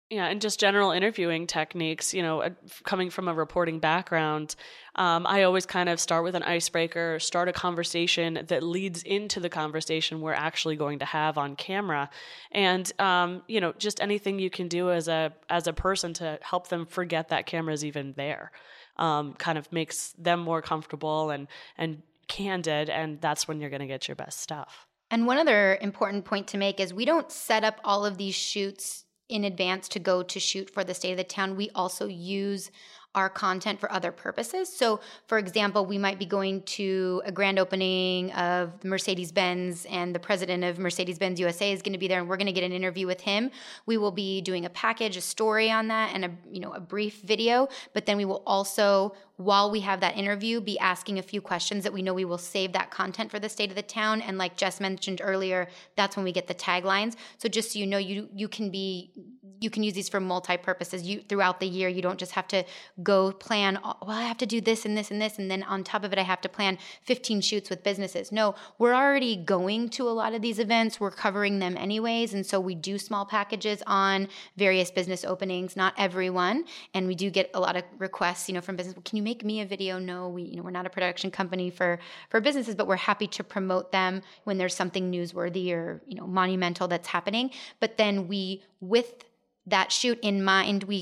Yeah, 0.08 0.26
and 0.26 0.40
just 0.40 0.60
general 0.60 0.92
interviewing 0.92 1.48
techniques, 1.48 2.14
you 2.14 2.22
know, 2.22 2.48
coming 2.84 3.10
from 3.10 3.26
a 3.26 3.34
reporting 3.34 3.80
background, 3.80 4.54
um, 4.94 5.26
I 5.26 5.42
always 5.42 5.66
kind 5.66 5.88
of 5.88 5.98
start 5.98 6.22
with 6.22 6.36
an 6.36 6.44
icebreaker, 6.44 7.18
start 7.18 7.48
a 7.48 7.52
conversation 7.52 8.44
that 8.46 8.62
leads 8.62 9.02
into 9.02 9.40
the 9.40 9.48
conversation 9.48 10.20
we're 10.20 10.32
actually 10.32 10.76
going 10.76 11.00
to 11.00 11.04
have 11.04 11.38
on 11.38 11.56
camera, 11.56 12.08
and 12.52 12.92
um, 13.00 13.42
you 13.48 13.60
know, 13.60 13.72
just 13.78 14.00
anything 14.00 14.38
you 14.38 14.48
can 14.48 14.68
do 14.68 14.92
as 14.92 15.08
a 15.08 15.32
as 15.50 15.66
a 15.66 15.72
person 15.72 16.14
to 16.14 16.38
help 16.40 16.68
them 16.68 16.86
forget 16.86 17.30
that 17.30 17.46
camera's 17.46 17.84
even 17.84 18.14
there, 18.16 18.52
um, 18.98 19.34
kind 19.34 19.58
of 19.58 19.72
makes 19.72 20.12
them 20.12 20.38
more 20.38 20.62
comfortable 20.62 21.30
and 21.30 21.48
and 21.76 22.00
candid, 22.28 22.90
and 22.90 23.20
that's 23.20 23.48
when 23.48 23.60
you're 23.60 23.70
going 23.70 23.80
to 23.80 23.88
get 23.88 24.06
your 24.06 24.14
best 24.14 24.38
stuff. 24.38 24.86
And 25.10 25.26
one 25.26 25.38
other 25.38 25.76
important 25.80 26.24
point 26.24 26.46
to 26.48 26.58
make 26.58 26.78
is 26.78 26.94
we 26.94 27.04
don't 27.04 27.32
set 27.32 27.64
up 27.64 27.80
all 27.82 28.06
of 28.06 28.18
these 28.18 28.36
shoots 28.36 29.05
in 29.28 29.44
advance 29.44 29.88
to 29.88 29.98
go 29.98 30.22
to 30.22 30.40
shoot 30.40 30.70
for 30.70 30.84
the 30.84 30.94
state 30.94 31.12
of 31.12 31.16
the 31.16 31.24
town, 31.24 31.56
we 31.56 31.70
also 31.74 32.06
use 32.06 32.70
our 33.16 33.30
content 33.30 33.80
for 33.80 33.90
other 33.90 34.12
purposes. 34.12 34.68
So, 34.68 35.00
for 35.26 35.38
example, 35.38 35.86
we 35.86 35.96
might 35.96 36.18
be 36.18 36.26
going 36.26 36.60
to 36.62 37.22
a 37.24 37.32
grand 37.32 37.58
opening 37.58 38.30
of 38.32 38.84
Mercedes 38.84 39.32
Benz, 39.32 39.86
and 39.86 40.14
the 40.14 40.18
president 40.18 40.64
of 40.64 40.78
Mercedes 40.78 41.18
Benz 41.18 41.40
USA 41.40 41.72
is 41.72 41.80
going 41.80 41.94
to 41.94 41.98
be 41.98 42.08
there, 42.08 42.20
and 42.20 42.28
we're 42.28 42.36
going 42.36 42.46
to 42.46 42.52
get 42.52 42.62
an 42.62 42.72
interview 42.72 43.06
with 43.06 43.22
him. 43.22 43.50
We 43.86 43.96
will 43.96 44.10
be 44.10 44.42
doing 44.42 44.66
a 44.66 44.70
package, 44.70 45.16
a 45.16 45.22
story 45.22 45.70
on 45.70 45.88
that, 45.88 46.14
and 46.14 46.26
a 46.26 46.30
you 46.52 46.60
know 46.60 46.72
a 46.72 46.80
brief 46.80 47.22
video. 47.22 47.68
But 47.94 48.04
then 48.04 48.18
we 48.18 48.26
will 48.26 48.42
also, 48.46 49.14
while 49.36 49.70
we 49.70 49.80
have 49.80 50.00
that 50.00 50.16
interview, 50.16 50.60
be 50.60 50.78
asking 50.78 51.18
a 51.18 51.22
few 51.22 51.40
questions 51.40 51.84
that 51.84 51.92
we 51.92 52.02
know 52.02 52.14
we 52.14 52.24
will 52.24 52.38
save 52.38 52.72
that 52.72 52.90
content 52.90 53.30
for 53.30 53.38
the 53.38 53.48
state 53.48 53.70
of 53.70 53.76
the 53.76 53.82
town. 53.82 54.22
And 54.22 54.38
like 54.38 54.56
Jess 54.56 54.80
mentioned 54.80 55.20
earlier, 55.22 55.68
that's 55.94 56.16
when 56.16 56.24
we 56.24 56.32
get 56.32 56.46
the 56.46 56.54
taglines. 56.54 57.16
So 57.38 57.48
just 57.48 57.72
so 57.72 57.78
you 57.78 57.86
know, 57.86 57.98
you 57.98 58.28
you 58.34 58.48
can 58.48 58.70
be 58.70 59.12
you 59.60 59.70
can 59.70 59.82
use 59.82 59.94
these 59.94 60.08
for 60.08 60.20
multi 60.20 60.56
purposes. 60.56 61.02
You 61.02 61.20
throughout 61.20 61.60
the 61.60 61.66
year, 61.66 61.88
you 61.88 62.02
don't 62.02 62.18
just 62.18 62.32
have 62.32 62.48
to 62.48 62.64
go 63.02 63.32
plan. 63.32 63.78
Oh, 63.82 63.96
well, 64.02 64.16
I 64.16 64.24
have 64.24 64.38
to 64.38 64.46
do 64.46 64.60
this 64.60 64.84
and 64.84 64.96
this 64.96 65.10
and 65.10 65.20
this, 65.20 65.38
and 65.38 65.50
then 65.50 65.62
on 65.62 65.84
top 65.84 66.04
of 66.04 66.12
it, 66.12 66.18
I 66.18 66.22
have 66.22 66.40
to 66.42 66.48
plan 66.48 66.78
15 67.02 67.40
shoots 67.40 67.70
with 67.70 67.82
businesses. 67.82 68.32
No, 68.32 68.54
we're 68.78 68.94
already 68.94 69.36
going 69.36 69.88
to 69.90 70.08
a 70.08 70.10
lot 70.10 70.34
of 70.34 70.42
these 70.42 70.58
events. 70.58 71.00
We're 71.00 71.10
covering 71.10 71.58
them 71.58 71.76
anyways, 71.76 72.34
and 72.34 72.44
so 72.44 72.60
we 72.60 72.74
do 72.74 72.98
small 72.98 73.24
packages 73.24 73.82
on 73.86 74.28
various 74.56 74.90
business 74.90 75.24
openings. 75.24 75.76
Not 75.76 75.94
everyone, 75.96 76.64
and 76.94 77.06
we 77.06 77.14
do 77.14 77.30
get 77.30 77.50
a 77.54 77.60
lot 77.60 77.76
of 77.76 77.84
requests, 77.98 78.48
you 78.48 78.54
know, 78.54 78.60
from 78.60 78.76
business. 78.76 78.96
Can 79.04 79.16
you 79.16 79.22
make 79.26 79.44
me 79.44 79.60
a 79.60 79.66
video? 79.66 79.98
No, 79.98 80.28
we, 80.28 80.42
you 80.44 80.56
know, 80.56 80.62
we're 80.62 80.78
not 80.80 80.86
a 80.86 80.94
production 80.96 81.30
company 81.40 81.68
for 81.68 81.98
for 82.30 82.40
businesses, 82.40 82.74
but 82.76 82.86
we're 82.86 83.04
happy 83.10 83.26
to 83.36 83.42
promote 83.54 83.90
them 83.90 84.22
when 84.44 84.56
there's 84.56 84.76
something 84.82 85.10
newsworthy 85.10 85.66
or 85.76 86.00
you 86.06 86.16
know 86.18 86.28
monumental 86.28 86.86
that's 86.86 87.08
happening. 87.08 87.50
But 87.80 87.96
then 87.96 88.28
we, 88.28 88.62
with 88.80 89.24
that 89.66 89.90
shoot 89.90 90.18
in 90.22 90.44
mind, 90.44 90.84
we 90.84 91.00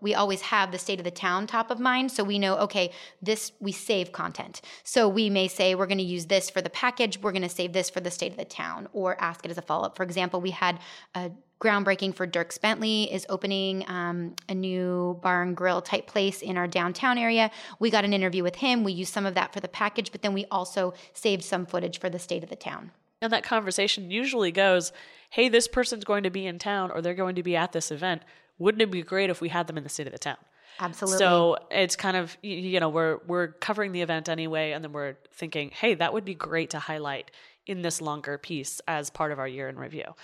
we 0.00 0.14
always 0.14 0.40
have 0.42 0.72
the 0.72 0.78
state 0.78 0.98
of 0.98 1.04
the 1.04 1.10
town 1.10 1.46
top 1.46 1.70
of 1.70 1.78
mind. 1.78 2.10
So 2.10 2.24
we 2.24 2.38
know, 2.38 2.56
okay, 2.58 2.90
this, 3.20 3.52
we 3.60 3.72
save 3.72 4.12
content. 4.12 4.60
So 4.84 5.08
we 5.08 5.30
may 5.30 5.48
say, 5.48 5.74
we're 5.74 5.86
going 5.86 5.98
to 5.98 6.04
use 6.04 6.26
this 6.26 6.50
for 6.50 6.60
the 6.60 6.70
package, 6.70 7.20
we're 7.20 7.32
going 7.32 7.42
to 7.42 7.48
save 7.48 7.72
this 7.72 7.90
for 7.90 8.00
the 8.00 8.10
state 8.10 8.32
of 8.32 8.38
the 8.38 8.44
town, 8.44 8.88
or 8.92 9.20
ask 9.20 9.44
it 9.44 9.50
as 9.50 9.58
a 9.58 9.62
follow 9.62 9.86
up. 9.86 9.96
For 9.96 10.02
example, 10.02 10.40
we 10.40 10.50
had 10.50 10.78
a 11.14 11.30
groundbreaking 11.62 12.14
for 12.16 12.26
Dierks 12.26 12.60
Bentley 12.60 13.12
is 13.12 13.24
opening 13.28 13.88
um, 13.88 14.34
a 14.48 14.54
new 14.54 15.20
bar 15.22 15.42
and 15.42 15.56
grill 15.56 15.80
type 15.80 16.08
place 16.08 16.42
in 16.42 16.56
our 16.56 16.66
downtown 16.66 17.18
area. 17.18 17.52
We 17.78 17.88
got 17.88 18.04
an 18.04 18.12
interview 18.12 18.42
with 18.42 18.56
him. 18.56 18.82
We 18.82 18.92
used 18.92 19.12
some 19.12 19.26
of 19.26 19.34
that 19.36 19.52
for 19.52 19.60
the 19.60 19.68
package, 19.68 20.10
but 20.10 20.22
then 20.22 20.32
we 20.34 20.44
also 20.50 20.92
saved 21.14 21.44
some 21.44 21.64
footage 21.66 22.00
for 22.00 22.10
the 22.10 22.18
state 22.18 22.42
of 22.42 22.50
the 22.50 22.56
town. 22.56 22.90
And 23.20 23.32
that 23.32 23.44
conversation 23.44 24.10
usually 24.10 24.50
goes, 24.50 24.92
hey, 25.30 25.48
this 25.48 25.68
person's 25.68 26.04
going 26.04 26.24
to 26.24 26.30
be 26.30 26.46
in 26.46 26.58
town 26.58 26.90
or 26.90 27.00
they're 27.00 27.14
going 27.14 27.36
to 27.36 27.44
be 27.44 27.54
at 27.54 27.70
this 27.70 27.92
event. 27.92 28.22
Wouldn't 28.62 28.82
it 28.82 28.90
be 28.90 29.02
great 29.02 29.30
if 29.30 29.40
we 29.40 29.48
had 29.48 29.66
them 29.66 29.76
in 29.76 29.82
the 29.82 29.88
state 29.90 30.06
of 30.06 30.12
the 30.12 30.18
town? 30.18 30.36
Absolutely. 30.80 31.18
So 31.18 31.58
it's 31.70 31.96
kind 31.96 32.16
of 32.16 32.36
you 32.42 32.80
know 32.80 32.88
we're 32.88 33.18
we're 33.26 33.48
covering 33.48 33.92
the 33.92 34.02
event 34.02 34.28
anyway, 34.28 34.72
and 34.72 34.82
then 34.82 34.92
we're 34.92 35.16
thinking, 35.32 35.70
hey, 35.70 35.94
that 35.94 36.12
would 36.12 36.24
be 36.24 36.34
great 36.34 36.70
to 36.70 36.78
highlight 36.78 37.30
in 37.66 37.82
this 37.82 38.00
longer 38.00 38.38
piece 38.38 38.80
as 38.88 39.10
part 39.10 39.32
of 39.32 39.38
our 39.38 39.48
year 39.48 39.68
in 39.68 39.76
review. 39.76 40.14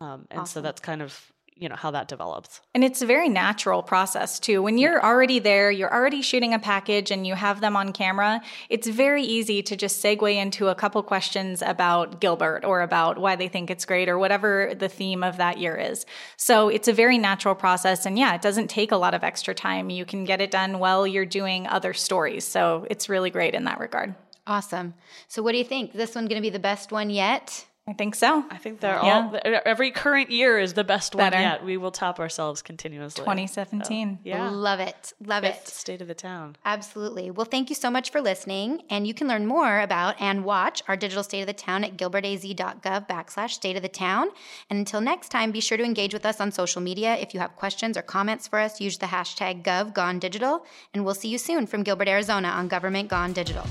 Um, 0.00 0.26
and 0.30 0.40
awesome. 0.40 0.46
so 0.46 0.60
that's 0.62 0.80
kind 0.80 1.02
of 1.02 1.32
you 1.56 1.68
know 1.68 1.76
how 1.76 1.90
that 1.90 2.08
develops. 2.08 2.60
And 2.74 2.82
it's 2.82 3.02
a 3.02 3.06
very 3.06 3.28
natural 3.28 3.82
process 3.82 4.40
too. 4.40 4.62
When 4.62 4.78
you're 4.78 5.02
already 5.04 5.38
there 5.38 5.70
you're 5.70 5.92
already 5.92 6.22
shooting 6.22 6.54
a 6.54 6.58
package 6.58 7.10
and 7.10 7.26
you 7.26 7.34
have 7.34 7.60
them 7.60 7.76
on 7.76 7.92
camera 7.92 8.40
it's 8.68 8.86
very 8.86 9.22
easy 9.22 9.62
to 9.62 9.76
just 9.76 10.02
segue 10.02 10.34
into 10.34 10.68
a 10.68 10.74
couple 10.74 11.02
questions 11.02 11.62
about 11.62 12.20
gilbert 12.20 12.64
or 12.64 12.80
about 12.80 13.18
why 13.18 13.36
they 13.36 13.48
think 13.48 13.70
it's 13.70 13.84
great 13.84 14.08
or 14.08 14.18
whatever 14.18 14.74
the 14.74 14.88
theme 14.88 15.22
of 15.22 15.36
that 15.36 15.58
year 15.58 15.76
is. 15.76 16.06
So 16.36 16.68
it's 16.68 16.88
a 16.88 16.92
very 16.92 17.18
natural 17.18 17.54
process 17.54 18.06
and 18.06 18.18
yeah 18.18 18.34
it 18.34 18.42
doesn't 18.42 18.68
take 18.68 18.92
a 18.92 18.96
lot 18.96 19.14
of 19.14 19.22
extra 19.22 19.54
time. 19.54 19.90
You 19.90 20.04
can 20.04 20.24
get 20.24 20.40
it 20.40 20.50
done 20.50 20.78
while 20.78 21.06
you're 21.06 21.26
doing 21.26 21.66
other 21.66 21.92
stories 21.92 22.44
so 22.44 22.86
it's 22.90 23.08
really 23.08 23.30
great 23.30 23.54
in 23.54 23.64
that 23.64 23.78
regard. 23.78 24.14
Awesome. 24.46 24.94
So 25.28 25.42
what 25.42 25.52
do 25.52 25.58
you 25.58 25.64
think? 25.64 25.92
This 25.92 26.14
one 26.14 26.26
going 26.26 26.40
to 26.40 26.42
be 26.42 26.50
the 26.50 26.58
best 26.58 26.90
one 26.90 27.10
yet 27.10 27.66
I 27.88 27.94
think 27.94 28.14
so. 28.14 28.44
I 28.48 28.58
think 28.58 28.78
they're 28.78 29.00
yeah. 29.02 29.28
all 29.44 29.60
every 29.66 29.90
current 29.90 30.30
year 30.30 30.56
is 30.56 30.74
the 30.74 30.84
best 30.84 31.16
Better. 31.16 31.34
one 31.34 31.42
yet. 31.42 31.64
We 31.64 31.76
will 31.76 31.90
top 31.90 32.20
ourselves 32.20 32.62
continuously. 32.62 33.24
2017. 33.24 34.14
So, 34.14 34.20
yeah. 34.22 34.50
Love 34.50 34.78
it. 34.78 35.12
Love 35.24 35.42
Fifth 35.42 35.66
it. 35.66 35.74
State 35.74 36.00
of 36.00 36.06
the 36.06 36.14
town. 36.14 36.54
Absolutely. 36.64 37.32
Well, 37.32 37.44
thank 37.44 37.70
you 37.70 37.74
so 37.74 37.90
much 37.90 38.10
for 38.10 38.20
listening. 38.20 38.82
And 38.88 39.04
you 39.04 39.14
can 39.14 39.26
learn 39.26 39.46
more 39.46 39.80
about 39.80 40.20
and 40.20 40.44
watch 40.44 40.84
our 40.86 40.96
digital 40.96 41.24
state 41.24 41.40
of 41.40 41.48
the 41.48 41.52
town 41.54 41.82
at 41.82 41.96
gilbertaz.gov 41.96 43.08
backslash 43.08 43.50
state 43.50 43.74
of 43.74 43.82
the 43.82 43.88
town. 43.88 44.28
And 44.70 44.78
until 44.78 45.00
next 45.00 45.30
time, 45.30 45.50
be 45.50 45.60
sure 45.60 45.76
to 45.76 45.84
engage 45.84 46.14
with 46.14 46.24
us 46.24 46.40
on 46.40 46.52
social 46.52 46.80
media. 46.80 47.16
If 47.16 47.34
you 47.34 47.40
have 47.40 47.56
questions 47.56 47.96
or 47.96 48.02
comments 48.02 48.46
for 48.46 48.60
us, 48.60 48.80
use 48.80 48.98
the 48.98 49.06
hashtag 49.06 49.64
GovGoneDigital. 49.64 50.60
And 50.94 51.04
we'll 51.04 51.14
see 51.14 51.28
you 51.28 51.38
soon 51.38 51.66
from 51.66 51.82
Gilbert, 51.82 52.06
Arizona 52.06 52.48
on 52.48 52.68
Government 52.68 53.08
Gone 53.08 53.32
Digital. 53.32 53.66